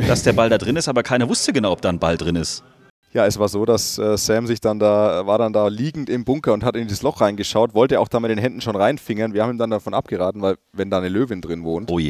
dass 0.07 0.23
der 0.23 0.33
Ball 0.33 0.49
da 0.49 0.59
drin 0.59 0.77
ist, 0.77 0.89
aber 0.89 1.03
keiner 1.03 1.29
wusste 1.29 1.53
genau, 1.53 1.73
ob 1.73 1.81
da 1.81 1.89
ein 1.89 1.99
Ball 1.99 2.17
drin 2.17 2.37
ist. 2.37 2.63
Ja, 3.13 3.27
es 3.27 3.39
war 3.39 3.49
so, 3.49 3.67
dass 3.67 3.99
äh, 3.99 4.17
Sam 4.17 4.47
sich 4.47 4.61
dann 4.61 4.79
da, 4.79 5.27
war 5.27 5.37
dann 5.37 5.53
da 5.53 5.69
liegend 5.69 6.09
im 6.09 6.25
Bunker 6.25 6.55
und 6.55 6.65
hat 6.65 6.77
in 6.77 6.89
dieses 6.89 7.03
Loch 7.03 7.21
reingeschaut, 7.21 7.75
wollte 7.75 8.01
auch 8.01 8.09
da 8.09 8.21
mit 8.21 8.31
den 8.31 8.39
Händen 8.39 8.63
schon 8.63 8.75
reinfingern. 8.75 9.35
Wir 9.35 9.43
haben 9.43 9.51
ihm 9.51 9.59
dann 9.59 9.71
davon 9.71 9.93
abgeraten, 9.93 10.41
weil 10.41 10.57
wenn 10.73 10.89
da 10.89 10.99
eine 10.99 11.11
Löwin 11.11 11.43
drin 11.43 11.63
wohnt, 11.63 11.91
Oh 11.91 12.01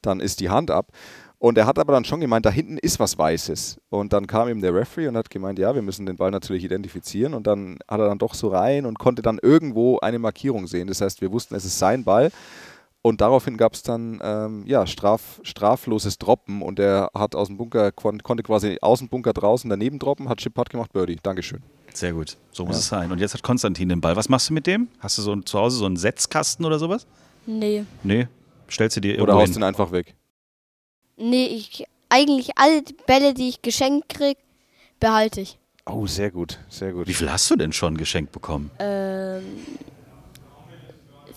dann 0.00 0.20
ist 0.20 0.40
die 0.40 0.48
Hand 0.48 0.70
ab. 0.70 0.92
Und 1.40 1.56
er 1.56 1.66
hat 1.66 1.78
aber 1.78 1.92
dann 1.92 2.04
schon 2.04 2.20
gemeint, 2.20 2.46
da 2.46 2.50
hinten 2.50 2.78
ist 2.78 2.98
was 2.98 3.16
Weißes. 3.16 3.78
Und 3.90 4.12
dann 4.12 4.26
kam 4.26 4.48
ihm 4.48 4.60
der 4.60 4.74
Referee 4.74 5.06
und 5.06 5.16
hat 5.16 5.30
gemeint, 5.30 5.58
ja, 5.58 5.72
wir 5.74 5.82
müssen 5.82 6.04
den 6.04 6.16
Ball 6.16 6.32
natürlich 6.32 6.64
identifizieren. 6.64 7.34
Und 7.34 7.46
dann 7.46 7.78
hat 7.86 8.00
er 8.00 8.08
dann 8.08 8.18
doch 8.18 8.34
so 8.34 8.48
rein 8.48 8.86
und 8.86 8.98
konnte 8.98 9.22
dann 9.22 9.38
irgendwo 9.40 9.98
eine 10.00 10.18
Markierung 10.18 10.66
sehen. 10.66 10.88
Das 10.88 11.00
heißt, 11.00 11.20
wir 11.20 11.30
wussten, 11.30 11.54
es 11.54 11.64
ist 11.64 11.78
sein 11.78 12.02
Ball. 12.04 12.30
Und 13.08 13.22
daraufhin 13.22 13.56
gab 13.56 13.72
es 13.72 13.82
dann 13.82 14.20
ähm, 14.22 14.64
ja, 14.66 14.86
straf, 14.86 15.40
strafloses 15.42 16.18
Droppen 16.18 16.60
und 16.60 16.78
er 16.78 17.10
hat 17.14 17.34
aus 17.34 17.48
dem 17.48 17.56
Bunker, 17.56 17.90
kon 17.90 18.22
konnte 18.22 18.42
quasi 18.42 18.76
aus 18.82 18.98
dem 18.98 19.08
Bunker 19.08 19.32
draußen 19.32 19.70
daneben 19.70 19.98
droppen, 19.98 20.28
hat 20.28 20.40
Chip 20.40 20.52
Putt 20.52 20.68
gemacht, 20.68 20.92
Birdie. 20.92 21.16
Dankeschön. 21.22 21.62
Sehr 21.94 22.12
gut. 22.12 22.36
So 22.52 22.66
muss 22.66 22.76
es 22.76 22.88
sein. 22.88 23.10
Und 23.10 23.18
jetzt 23.18 23.32
hat 23.32 23.42
Konstantin 23.42 23.88
den 23.88 24.02
Ball. 24.02 24.14
Was 24.14 24.28
machst 24.28 24.50
du 24.50 24.52
mit 24.52 24.66
dem? 24.66 24.88
Hast 25.00 25.16
du 25.16 25.22
so 25.22 25.32
ein, 25.32 25.46
zu 25.46 25.58
Hause 25.58 25.78
so 25.78 25.86
einen 25.86 25.96
Setzkasten 25.96 26.66
oder 26.66 26.78
sowas? 26.78 27.06
Nee. 27.46 27.84
Nee. 28.02 28.28
Stellst 28.70 28.98
du 28.98 29.00
dir 29.00 29.14
Oder 29.14 29.20
irgendwo 29.20 29.40
haust 29.40 29.52
hin? 29.54 29.62
ihn 29.62 29.64
einfach 29.64 29.90
weg. 29.90 30.14
Nee, 31.16 31.46
ich 31.46 31.86
eigentlich 32.10 32.58
alle 32.58 32.82
Bälle, 33.06 33.32
die 33.32 33.48
ich 33.48 33.62
geschenkt 33.62 34.10
krieg, 34.10 34.36
behalte 35.00 35.40
ich. 35.40 35.58
Oh, 35.86 36.06
sehr 36.06 36.30
gut, 36.30 36.58
sehr 36.68 36.92
gut. 36.92 37.08
Wie 37.08 37.14
viel 37.14 37.32
hast 37.32 37.50
du 37.50 37.56
denn 37.56 37.72
schon 37.72 37.96
geschenkt 37.96 38.32
bekommen? 38.32 38.70
Ähm, 38.78 39.42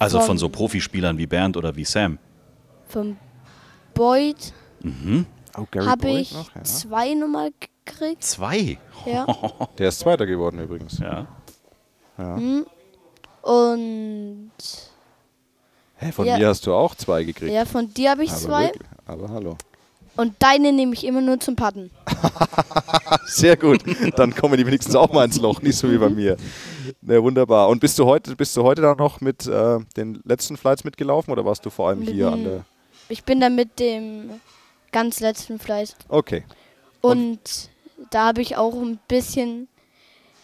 Also 0.02 0.18
Von- 0.18 0.28
von 0.28 0.38
so 0.40 0.50
Profispielern 0.50 1.18
wie 1.18 1.28
Bernd 1.28 1.56
oder 1.58 1.76
wie 1.76 1.86
Sam. 1.86 2.18
vom 2.88 3.18
Boyd 3.94 4.54
Oh, 5.58 5.66
Gary 5.70 5.86
habe 5.86 6.02
Boyd 6.02 6.22
ich 6.22 6.34
noch, 6.34 6.56
ja. 6.56 6.64
zwei 6.64 7.14
Nummer 7.14 7.50
gekriegt. 7.86 8.24
Zwei. 8.24 8.78
Ja. 9.06 9.28
Der 9.78 9.90
ist 9.90 10.00
Zweiter 10.00 10.26
geworden 10.26 10.60
übrigens. 10.60 10.98
Ja. 11.00 11.28
Und 13.42 14.52
Hä, 15.98 16.12
von 16.12 16.26
Ja. 16.26 16.38
mir 16.38 16.48
hast 16.48 16.66
du 16.66 16.74
auch 16.74 16.96
zwei 16.96 17.24
gekriegt. 17.24 17.52
ja, 17.54 17.64
von 17.66 17.94
dir 17.94 18.12
habe 18.12 18.24
ich 18.24 18.32
Aber, 18.32 18.40
zwei. 18.40 18.64
wirklich? 18.66 18.88
Aber 19.06 19.30
hallo. 19.30 19.56
Und 20.18 20.36
deine 20.40 20.74
nehme 20.74 20.94
ich 20.94 21.06
immer 21.06 21.22
nur 21.22 21.40
zum 21.40 21.56
Patten. 21.56 21.90
Sehr 23.26 23.56
gut. 23.56 23.82
Dann 24.18 24.36
kommen 24.36 24.58
die 24.58 24.66
wenigstens 24.66 24.96
auch 24.96 25.12
mal 25.12 25.26
ins 25.26 25.40
Loch, 25.40 25.62
nicht 25.62 25.78
so 25.78 25.90
wie 25.90 25.98
bei 25.98 26.10
mir. 26.10 26.36
Ne, 27.02 27.24
wunderbar. 27.24 27.70
Und 27.70 27.80
bist 27.80 27.98
du 27.98 28.06
heute, 28.06 28.36
bist 28.36 28.56
du 28.58 28.64
heute 28.64 28.82
dann 28.82 28.98
noch 28.98 29.22
mit 29.22 29.48
äh, 29.48 29.80
den 29.96 30.22
letzten 30.26 30.58
Flights 30.58 30.84
mitgelaufen 30.84 31.32
oder 31.32 31.46
warst 31.46 31.66
du 31.66 31.70
vor 31.70 31.90
allem 31.90 32.00
Mit 32.00 32.10
hier 32.10 32.32
an 32.32 32.44
der. 32.44 32.66
Ich 33.10 33.24
bin 33.24 33.40
dann 33.40 33.56
mit 33.56 33.80
dem 33.80 34.42
ganz 34.92 35.20
letzten 35.20 35.60
Fleiß. 35.60 35.96
Okay. 36.10 36.44
Und 37.02 37.70
da 38.10 38.28
habe 38.28 38.42
ich 38.42 38.58
auch 38.58 38.74
ein 38.74 39.00
bisschen, 39.08 39.68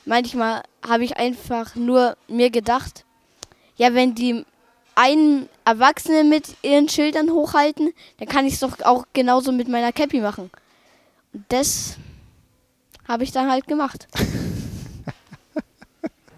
manchmal 0.05 0.63
habe 0.87 1.03
ich 1.03 1.17
einfach 1.17 1.75
nur 1.75 2.15
mir 2.27 2.49
gedacht, 2.49 3.05
ja, 3.75 3.93
wenn 3.93 4.15
die 4.15 4.45
einen 4.97 5.47
Erwachsene 5.63 6.23
mit 6.23 6.55
ihren 6.63 6.89
Schildern 6.89 7.29
hochhalten, 7.29 7.93
dann 8.17 8.27
kann 8.27 8.45
ich 8.45 8.55
es 8.55 8.59
doch 8.59 8.81
auch 8.83 9.05
genauso 9.13 9.51
mit 9.51 9.67
meiner 9.67 9.91
Cappy 9.91 10.19
machen. 10.19 10.49
Und 11.33 11.45
das 11.49 11.97
habe 13.07 13.23
ich 13.23 13.31
dann 13.31 13.49
halt 13.49 13.67
gemacht. 13.67 14.07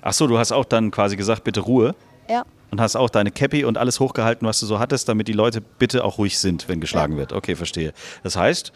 Ach 0.01 0.13
so, 0.13 0.27
du 0.27 0.37
hast 0.37 0.51
auch 0.51 0.65
dann 0.65 0.91
quasi 0.91 1.15
gesagt, 1.15 1.45
bitte 1.45 1.61
Ruhe. 1.61 1.95
Ja. 2.29 2.43
Und 2.71 2.81
hast 2.81 2.95
auch 2.95 3.09
deine 3.09 3.31
Cappy 3.31 3.63
und 3.63 3.77
alles 3.77 3.99
hochgehalten, 3.99 4.47
was 4.47 4.59
du 4.59 4.65
so 4.65 4.77
hattest, 4.77 5.09
damit 5.09 5.27
die 5.27 5.33
Leute 5.33 5.61
bitte 5.61 6.03
auch 6.03 6.17
ruhig 6.17 6.37
sind, 6.37 6.67
wenn 6.67 6.81
geschlagen 6.81 7.17
wird. 7.17 7.33
Okay, 7.33 7.55
verstehe. 7.55 7.93
Das 8.23 8.35
heißt, 8.35 8.71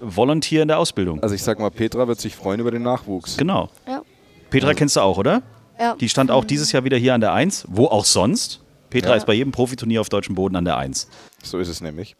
Volunteer 0.00 0.62
in 0.62 0.68
der 0.68 0.78
Ausbildung. 0.78 1.22
Also 1.22 1.34
ich 1.34 1.42
sag 1.42 1.58
mal, 1.58 1.70
Petra 1.70 2.08
wird 2.08 2.20
sich 2.20 2.34
freuen 2.34 2.60
über 2.60 2.70
den 2.70 2.82
Nachwuchs. 2.82 3.36
Genau. 3.36 3.68
Ja. 3.86 4.02
Petra 4.50 4.72
kennst 4.72 4.96
du 4.96 5.00
auch, 5.00 5.18
oder? 5.18 5.42
Ja. 5.78 5.96
Die 5.96 6.08
stand 6.08 6.30
auch 6.30 6.44
dieses 6.44 6.72
Jahr 6.72 6.84
wieder 6.84 6.96
hier 6.96 7.14
an 7.14 7.20
der 7.20 7.32
1. 7.32 7.66
Wo 7.68 7.86
auch 7.86 8.04
sonst? 8.04 8.59
Petra 8.90 9.10
Ja. 9.10 9.16
ist 9.16 9.26
bei 9.26 9.34
jedem 9.34 9.52
Profiturnier 9.52 10.00
auf 10.00 10.08
deutschem 10.08 10.34
Boden 10.34 10.56
an 10.56 10.64
der 10.64 10.76
1. 10.76 11.08
So 11.42 11.58
ist 11.58 11.68
es 11.68 11.80
nämlich. 11.80 12.16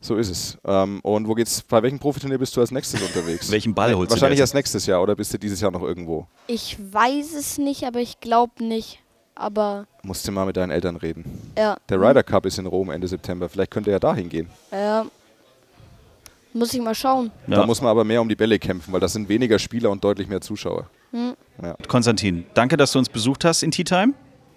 So 0.00 0.16
ist 0.16 0.28
es. 0.30 0.58
Ähm, 0.64 1.00
und 1.00 1.26
wo 1.26 1.34
geht's? 1.34 1.62
Bei 1.62 1.82
welchem 1.82 1.98
Profiturnier 1.98 2.38
bist 2.38 2.54
du 2.56 2.60
als 2.60 2.70
nächstes 2.70 3.00
unterwegs? 3.02 3.50
Welchen 3.50 3.74
Ball 3.74 3.94
holst 3.94 4.10
du 4.10 4.14
Wahrscheinlich 4.14 4.38
erst 4.40 4.54
nächstes 4.54 4.86
Jahr 4.86 5.02
oder 5.02 5.16
bist 5.16 5.32
du 5.34 5.38
dieses 5.38 5.60
Jahr 5.60 5.70
noch 5.72 5.82
irgendwo? 5.82 6.26
Ich 6.46 6.76
weiß 6.92 7.34
es 7.34 7.58
nicht, 7.58 7.84
aber 7.84 8.00
ich 8.00 8.20
glaube 8.20 8.62
nicht. 8.62 9.00
Aber 9.34 9.86
Musst 10.02 10.26
du 10.26 10.32
mal 10.32 10.46
mit 10.46 10.56
deinen 10.56 10.70
Eltern 10.70 10.96
reden. 10.96 11.24
ja. 11.58 11.76
Der 11.88 12.00
Ryder 12.00 12.22
Cup 12.22 12.46
ist 12.46 12.58
in 12.58 12.66
Rom 12.66 12.90
Ende 12.90 13.08
September. 13.08 13.48
Vielleicht 13.48 13.70
könnte 13.70 13.90
er 13.90 14.00
da 14.00 14.14
hingehen. 14.14 14.48
Ja. 14.72 15.04
Muss 16.54 16.72
ich 16.72 16.80
mal 16.80 16.94
schauen. 16.94 17.30
Ja. 17.46 17.56
Da 17.56 17.66
muss 17.66 17.82
man 17.82 17.90
aber 17.90 18.02
mehr 18.04 18.22
um 18.22 18.28
die 18.30 18.36
Bälle 18.36 18.58
kämpfen, 18.58 18.92
weil 18.92 19.00
das 19.00 19.12
sind 19.12 19.28
weniger 19.28 19.58
Spieler 19.58 19.90
und 19.90 20.02
deutlich 20.02 20.26
mehr 20.28 20.40
Zuschauer. 20.40 20.88
Konstantin, 21.88 22.44
danke, 22.54 22.76
dass 22.76 22.92
du 22.92 22.98
uns 22.98 23.08
besucht 23.08 23.44
hast 23.44 23.62
in 23.62 23.70
Tea 23.70 23.84
Time. 23.84 24.14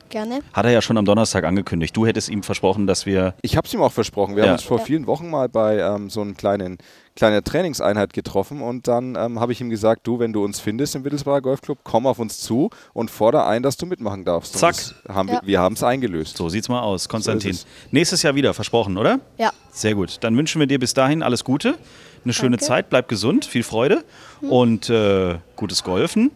Gerne. 0.09 0.39
Hat 0.53 0.65
er 0.65 0.71
ja 0.71 0.81
schon 0.81 0.97
am 0.97 1.05
Donnerstag 1.05 1.43
angekündigt. 1.43 1.95
Du 1.95 2.05
hättest 2.05 2.29
ihm 2.29 2.43
versprochen, 2.43 2.87
dass 2.87 3.05
wir. 3.05 3.35
Ich 3.41 3.55
habe 3.55 3.67
es 3.67 3.73
ihm 3.73 3.81
auch 3.81 3.91
versprochen. 3.91 4.35
Wir 4.35 4.43
Ja. 4.43 4.49
haben 4.49 4.55
uns 4.55 4.63
vor 4.63 4.79
Ja. 4.79 4.85
vielen 4.85 5.07
Wochen 5.07 5.29
mal 5.29 5.47
bei 5.49 5.77
ähm, 5.79 6.09
so 6.09 6.21
einer 6.21 6.33
kleinen, 6.33 6.77
kleinen 7.15 7.43
Trainingseinheit 7.43 8.13
getroffen 8.13 8.61
und 8.61 8.87
dann 8.87 9.15
ähm, 9.15 9.39
habe 9.39 9.51
ich 9.51 9.61
ihm 9.61 9.69
gesagt, 9.69 10.07
du, 10.07 10.19
wenn 10.19 10.33
du 10.33 10.43
uns 10.43 10.59
findest 10.59 10.95
im 10.95 11.03
Wittelsbacher 11.03 11.41
Golfclub, 11.41 11.79
komm 11.83 12.07
auf 12.07 12.17
uns 12.19 12.39
zu 12.39 12.69
und 12.93 13.11
fordere 13.11 13.45
ein, 13.45 13.61
dass 13.61 13.77
du 13.77 13.85
mitmachen 13.85 14.25
darfst. 14.25 14.55
Und 14.55 14.59
Zack. 14.59 14.75
Haben 15.07 15.27
Ja. 15.29 15.41
wir 15.41 15.47
wir 15.47 15.59
haben 15.59 15.73
es 15.75 15.83
eingelöst. 15.83 16.37
So 16.37 16.49
sieht's 16.49 16.69
mal 16.69 16.81
aus, 16.81 17.07
Konstantin. 17.09 17.51
ist 17.51 17.67
Nächstes 17.91 18.23
Jahr 18.23 18.35
wieder, 18.35 18.53
versprochen, 18.53 18.97
oder? 18.97 19.19
Ja. 19.37 19.51
Sehr 19.71 19.95
gut. 19.95 20.17
Dann 20.21 20.35
wünschen 20.37 20.59
wir 20.59 20.67
dir 20.67 20.79
bis 20.79 20.93
dahin 20.93 21.21
alles 21.23 21.43
Gute, 21.43 21.75
eine 22.23 22.33
schöne 22.33 22.57
Danke. 22.57 22.65
Zeit, 22.65 22.89
bleib 22.89 23.07
gesund, 23.09 23.45
viel 23.45 23.63
Freude 23.63 24.03
und 24.41 24.89
äh, 24.89 25.37
gutes 25.55 25.83
Golfen. 25.83 26.31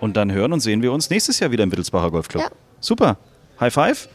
Und 0.00 0.16
dann 0.16 0.32
hören 0.32 0.52
und 0.52 0.60
sehen 0.60 0.82
wir 0.82 0.92
uns 0.92 1.08
nächstes 1.08 1.40
Jahr 1.40 1.50
wieder 1.50 1.64
im 1.64 1.72
Wittelsbacher 1.72 2.10
Golfclub. 2.10 2.42
Ja. 2.42 2.50
Super. 2.84 3.16
High 3.60 3.72
five 3.72 4.08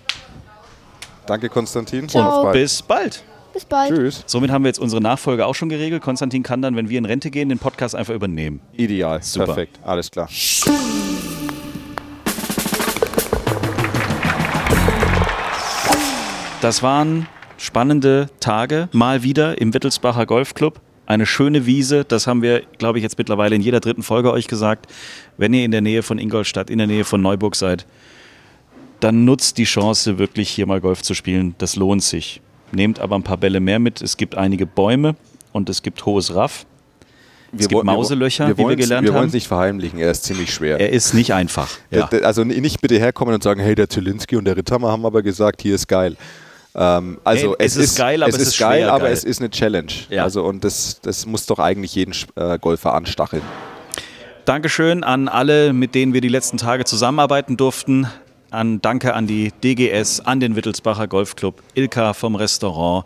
Danke, 1.25 1.49
Konstantin. 1.49 2.07
Ciao. 2.07 2.29
Auf 2.29 2.43
bald. 2.43 2.53
bis 2.53 2.83
bald. 2.83 3.23
Bis 3.51 3.65
bald. 3.65 3.89
Tschüss. 3.89 4.23
Somit 4.27 4.51
haben 4.51 4.63
wir 4.63 4.69
jetzt 4.69 4.77
unsere 4.77 5.01
Nachfolge 5.01 5.47
auch 5.47 5.55
schon 5.55 5.69
geregelt. 5.69 6.03
Konstantin 6.03 6.43
kann 6.43 6.61
dann, 6.61 6.75
wenn 6.75 6.87
wir 6.87 6.99
in 6.99 7.05
Rente 7.05 7.31
gehen, 7.31 7.49
den 7.49 7.57
Podcast 7.57 7.95
einfach 7.95 8.13
übernehmen. 8.13 8.61
Ideal. 8.73 9.23
Super. 9.23 9.47
Perfekt. 9.47 9.79
Alles 9.83 10.11
klar. 10.11 10.29
Das 16.61 16.83
waren 16.83 17.27
spannende 17.57 18.29
Tage, 18.39 18.87
mal 18.91 19.23
wieder 19.23 19.59
im 19.59 19.73
Wittelsbacher 19.73 20.27
Golfclub. 20.27 20.79
Eine 21.07 21.25
schöne 21.25 21.65
Wiese, 21.65 22.05
das 22.05 22.27
haben 22.27 22.43
wir, 22.43 22.61
glaube 22.77 22.99
ich, 22.99 23.03
jetzt 23.03 23.17
mittlerweile 23.17 23.55
in 23.55 23.61
jeder 23.63 23.79
dritten 23.79 24.03
Folge 24.03 24.31
euch 24.31 24.47
gesagt. 24.47 24.85
Wenn 25.37 25.55
ihr 25.55 25.65
in 25.65 25.71
der 25.71 25.81
Nähe 25.81 26.03
von 26.03 26.19
Ingolstadt, 26.19 26.69
in 26.69 26.77
der 26.77 26.85
Nähe 26.85 27.03
von 27.03 27.19
Neuburg 27.19 27.55
seid, 27.55 27.87
dann 28.99 29.25
nutzt 29.25 29.57
die 29.57 29.63
Chance, 29.65 30.17
wirklich 30.19 30.49
hier 30.49 30.65
mal 30.65 30.81
Golf 30.81 31.01
zu 31.01 31.13
spielen. 31.13 31.55
Das 31.57 31.75
lohnt 31.75 32.03
sich. 32.03 32.41
Nehmt 32.71 32.99
aber 32.99 33.15
ein 33.15 33.23
paar 33.23 33.37
Bälle 33.37 33.59
mehr 33.59 33.79
mit. 33.79 34.01
Es 34.01 34.17
gibt 34.17 34.35
einige 34.35 34.65
Bäume 34.65 35.15
und 35.53 35.69
es 35.69 35.81
gibt 35.81 36.05
hohes 36.05 36.33
Raff. 36.35 36.65
Wir 37.51 37.61
es 37.61 37.67
gibt 37.67 37.77
woll- 37.79 37.83
wir 37.85 37.93
Mauselöcher, 37.93 38.47
wir 38.47 38.57
wie 38.59 38.67
wir 38.69 38.75
gelernt 38.75 39.05
Wir 39.07 39.13
wollen 39.13 39.23
es 39.25 39.29
haben. 39.31 39.37
nicht 39.37 39.47
verheimlichen, 39.47 39.97
er 39.99 40.11
ist 40.11 40.23
ziemlich 40.23 40.53
schwer. 40.53 40.79
Er 40.79 40.89
ist 40.91 41.15
nicht 41.15 41.33
einfach. 41.33 41.67
Ja. 41.89 42.07
Also 42.23 42.43
nicht 42.43 42.79
bitte 42.81 42.99
herkommen 42.99 43.33
und 43.33 43.41
sagen, 43.41 43.59
hey, 43.59 43.73
der 43.73 43.89
Zielinski 43.89 44.35
und 44.35 44.45
der 44.45 44.55
Ritthammer 44.55 44.91
haben 44.91 45.03
aber 45.05 45.23
gesagt, 45.23 45.63
hier 45.63 45.73
ist 45.73 45.87
geil. 45.87 46.15
Ähm, 46.75 47.17
also 47.23 47.55
Hey, 47.57 47.65
es 47.65 47.75
ist 47.75 47.97
geil, 47.97 48.21
aber 48.21 48.29
es 48.29 48.35
es 48.35 48.41
ist 48.43 48.47
ist 48.49 48.59
geil, 48.59 48.87
aber 48.87 49.05
geil. 49.05 49.13
es 49.13 49.23
ist 49.23 49.39
eine 49.39 49.49
Challenge. 49.49 49.91
Ja. 50.11 50.23
Also 50.23 50.43
und 50.43 50.63
das, 50.63 51.01
das 51.01 51.25
muss 51.25 51.47
doch 51.47 51.57
eigentlich 51.57 51.95
jeden 51.95 52.13
äh, 52.35 52.59
Golfer 52.59 52.93
anstacheln. 52.93 53.41
Dankeschön 54.45 55.03
an 55.03 55.27
alle, 55.27 55.73
mit 55.73 55.95
denen 55.95 56.13
wir 56.13 56.21
die 56.21 56.27
letzten 56.29 56.57
Tage 56.57 56.85
zusammenarbeiten 56.85 57.57
durften. 57.57 58.07
An, 58.51 58.81
danke 58.81 59.13
an 59.13 59.27
die 59.27 59.51
DGS, 59.63 60.21
an 60.21 60.39
den 60.39 60.55
Wittelsbacher 60.55 61.07
Golfclub, 61.07 61.61
Ilka 61.75 62.13
vom 62.13 62.35
Restaurant, 62.35 63.05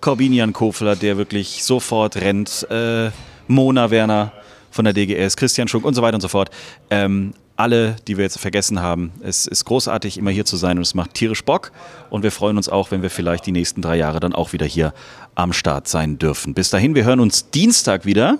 Corbinian 0.00 0.52
Kofler, 0.52 0.96
der 0.96 1.16
wirklich 1.16 1.64
sofort 1.64 2.16
rennt, 2.16 2.66
äh, 2.70 3.10
Mona 3.48 3.90
Werner 3.90 4.32
von 4.70 4.84
der 4.84 4.92
DGS, 4.92 5.36
Christian 5.36 5.68
Schunk 5.68 5.84
und 5.84 5.94
so 5.94 6.02
weiter 6.02 6.16
und 6.16 6.20
so 6.20 6.28
fort. 6.28 6.50
Ähm, 6.90 7.32
alle, 7.56 7.96
die 8.08 8.16
wir 8.16 8.24
jetzt 8.24 8.38
vergessen 8.38 8.80
haben. 8.80 9.12
Es 9.22 9.46
ist 9.46 9.64
großartig, 9.64 10.18
immer 10.18 10.32
hier 10.32 10.44
zu 10.44 10.56
sein 10.56 10.76
und 10.76 10.82
es 10.82 10.94
macht 10.94 11.14
tierisch 11.14 11.44
Bock. 11.44 11.70
Und 12.10 12.22
wir 12.22 12.32
freuen 12.32 12.56
uns 12.56 12.68
auch, 12.68 12.90
wenn 12.90 13.00
wir 13.00 13.10
vielleicht 13.10 13.46
die 13.46 13.52
nächsten 13.52 13.80
drei 13.80 13.96
Jahre 13.96 14.18
dann 14.18 14.34
auch 14.34 14.52
wieder 14.52 14.66
hier 14.66 14.92
am 15.36 15.52
Start 15.52 15.86
sein 15.86 16.18
dürfen. 16.18 16.52
Bis 16.52 16.70
dahin, 16.70 16.94
wir 16.94 17.04
hören 17.04 17.20
uns 17.20 17.50
Dienstag 17.50 18.04
wieder 18.04 18.38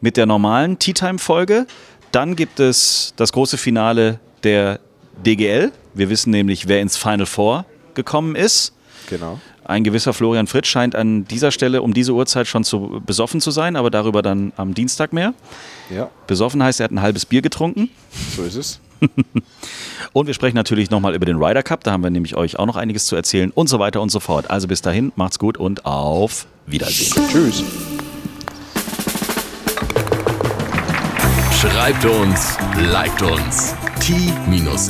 mit 0.00 0.16
der 0.16 0.26
normalen 0.26 0.78
Tea 0.78 0.94
Time 0.94 1.18
Folge. 1.18 1.66
Dann 2.12 2.34
gibt 2.34 2.58
es 2.58 3.12
das 3.16 3.32
große 3.32 3.58
Finale 3.58 4.20
der 4.42 4.80
DGL. 5.24 5.72
Wir 5.94 6.10
wissen 6.10 6.30
nämlich, 6.30 6.68
wer 6.68 6.80
ins 6.80 6.96
Final 6.96 7.26
Four 7.26 7.64
gekommen 7.94 8.36
ist. 8.36 8.72
Genau. 9.08 9.40
Ein 9.64 9.82
gewisser 9.82 10.12
Florian 10.12 10.46
Fritsch 10.46 10.68
scheint 10.68 10.94
an 10.94 11.24
dieser 11.24 11.50
Stelle 11.50 11.82
um 11.82 11.92
diese 11.92 12.12
Uhrzeit 12.12 12.46
schon 12.46 12.62
zu 12.62 13.02
besoffen 13.04 13.40
zu 13.40 13.50
sein, 13.50 13.74
aber 13.74 13.90
darüber 13.90 14.22
dann 14.22 14.52
am 14.56 14.74
Dienstag 14.74 15.12
mehr. 15.12 15.34
Ja, 15.90 16.08
Besoffen 16.26 16.62
heißt, 16.62 16.80
er 16.80 16.84
hat 16.84 16.92
ein 16.92 17.02
halbes 17.02 17.26
Bier 17.26 17.42
getrunken. 17.42 17.90
so 18.36 18.42
ist 18.42 18.54
es. 18.54 18.80
Und 20.12 20.26
wir 20.26 20.34
sprechen 20.34 20.56
natürlich 20.56 20.90
nochmal 20.90 21.14
über 21.14 21.26
den 21.26 21.36
Ryder 21.36 21.62
Cup. 21.62 21.84
Da 21.84 21.92
haben 21.92 22.02
wir 22.02 22.10
nämlich 22.10 22.36
euch 22.36 22.58
auch 22.58 22.66
noch 22.66 22.76
einiges 22.76 23.06
zu 23.06 23.16
erzählen 23.16 23.50
und 23.50 23.68
so 23.68 23.78
weiter 23.78 24.00
und 24.00 24.10
so 24.10 24.20
fort. 24.20 24.50
Also 24.50 24.68
bis 24.68 24.82
dahin, 24.82 25.12
macht's 25.16 25.38
gut 25.38 25.58
und 25.58 25.84
auf 25.84 26.46
Wiedersehen. 26.66 27.12
Tschüss. 27.30 27.62
Schreibt 31.60 32.04
uns, 32.04 32.56
liked 32.90 33.22
uns. 33.22 33.74
t-time.golf 34.00 34.86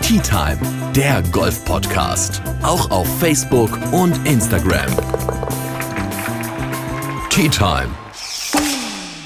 Tea 0.00 0.18
Time, 0.20 0.58
der 0.94 1.22
Golf-Podcast. 1.32 2.42
Auch 2.62 2.90
auf 2.90 3.08
Facebook 3.18 3.70
und 3.92 4.26
Instagram. 4.26 4.90
Tea 7.30 7.48
Time. 7.48 7.88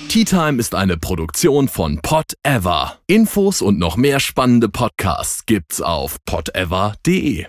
Tea 0.09 0.25
Time 0.25 0.61
ist 0.61 0.75
eine 0.75 0.97
Produktion 0.97 1.69
von 1.69 1.99
Pot 2.01 2.35
Ever. 2.43 2.99
Infos 3.07 3.63
und 3.63 3.79
noch 3.79 3.97
mehr 3.97 4.21
spannende 4.21 4.69
Podcasts 4.69 5.45
gibt's 5.47 5.81
auf 5.83 6.19
potever.de. 6.25 7.47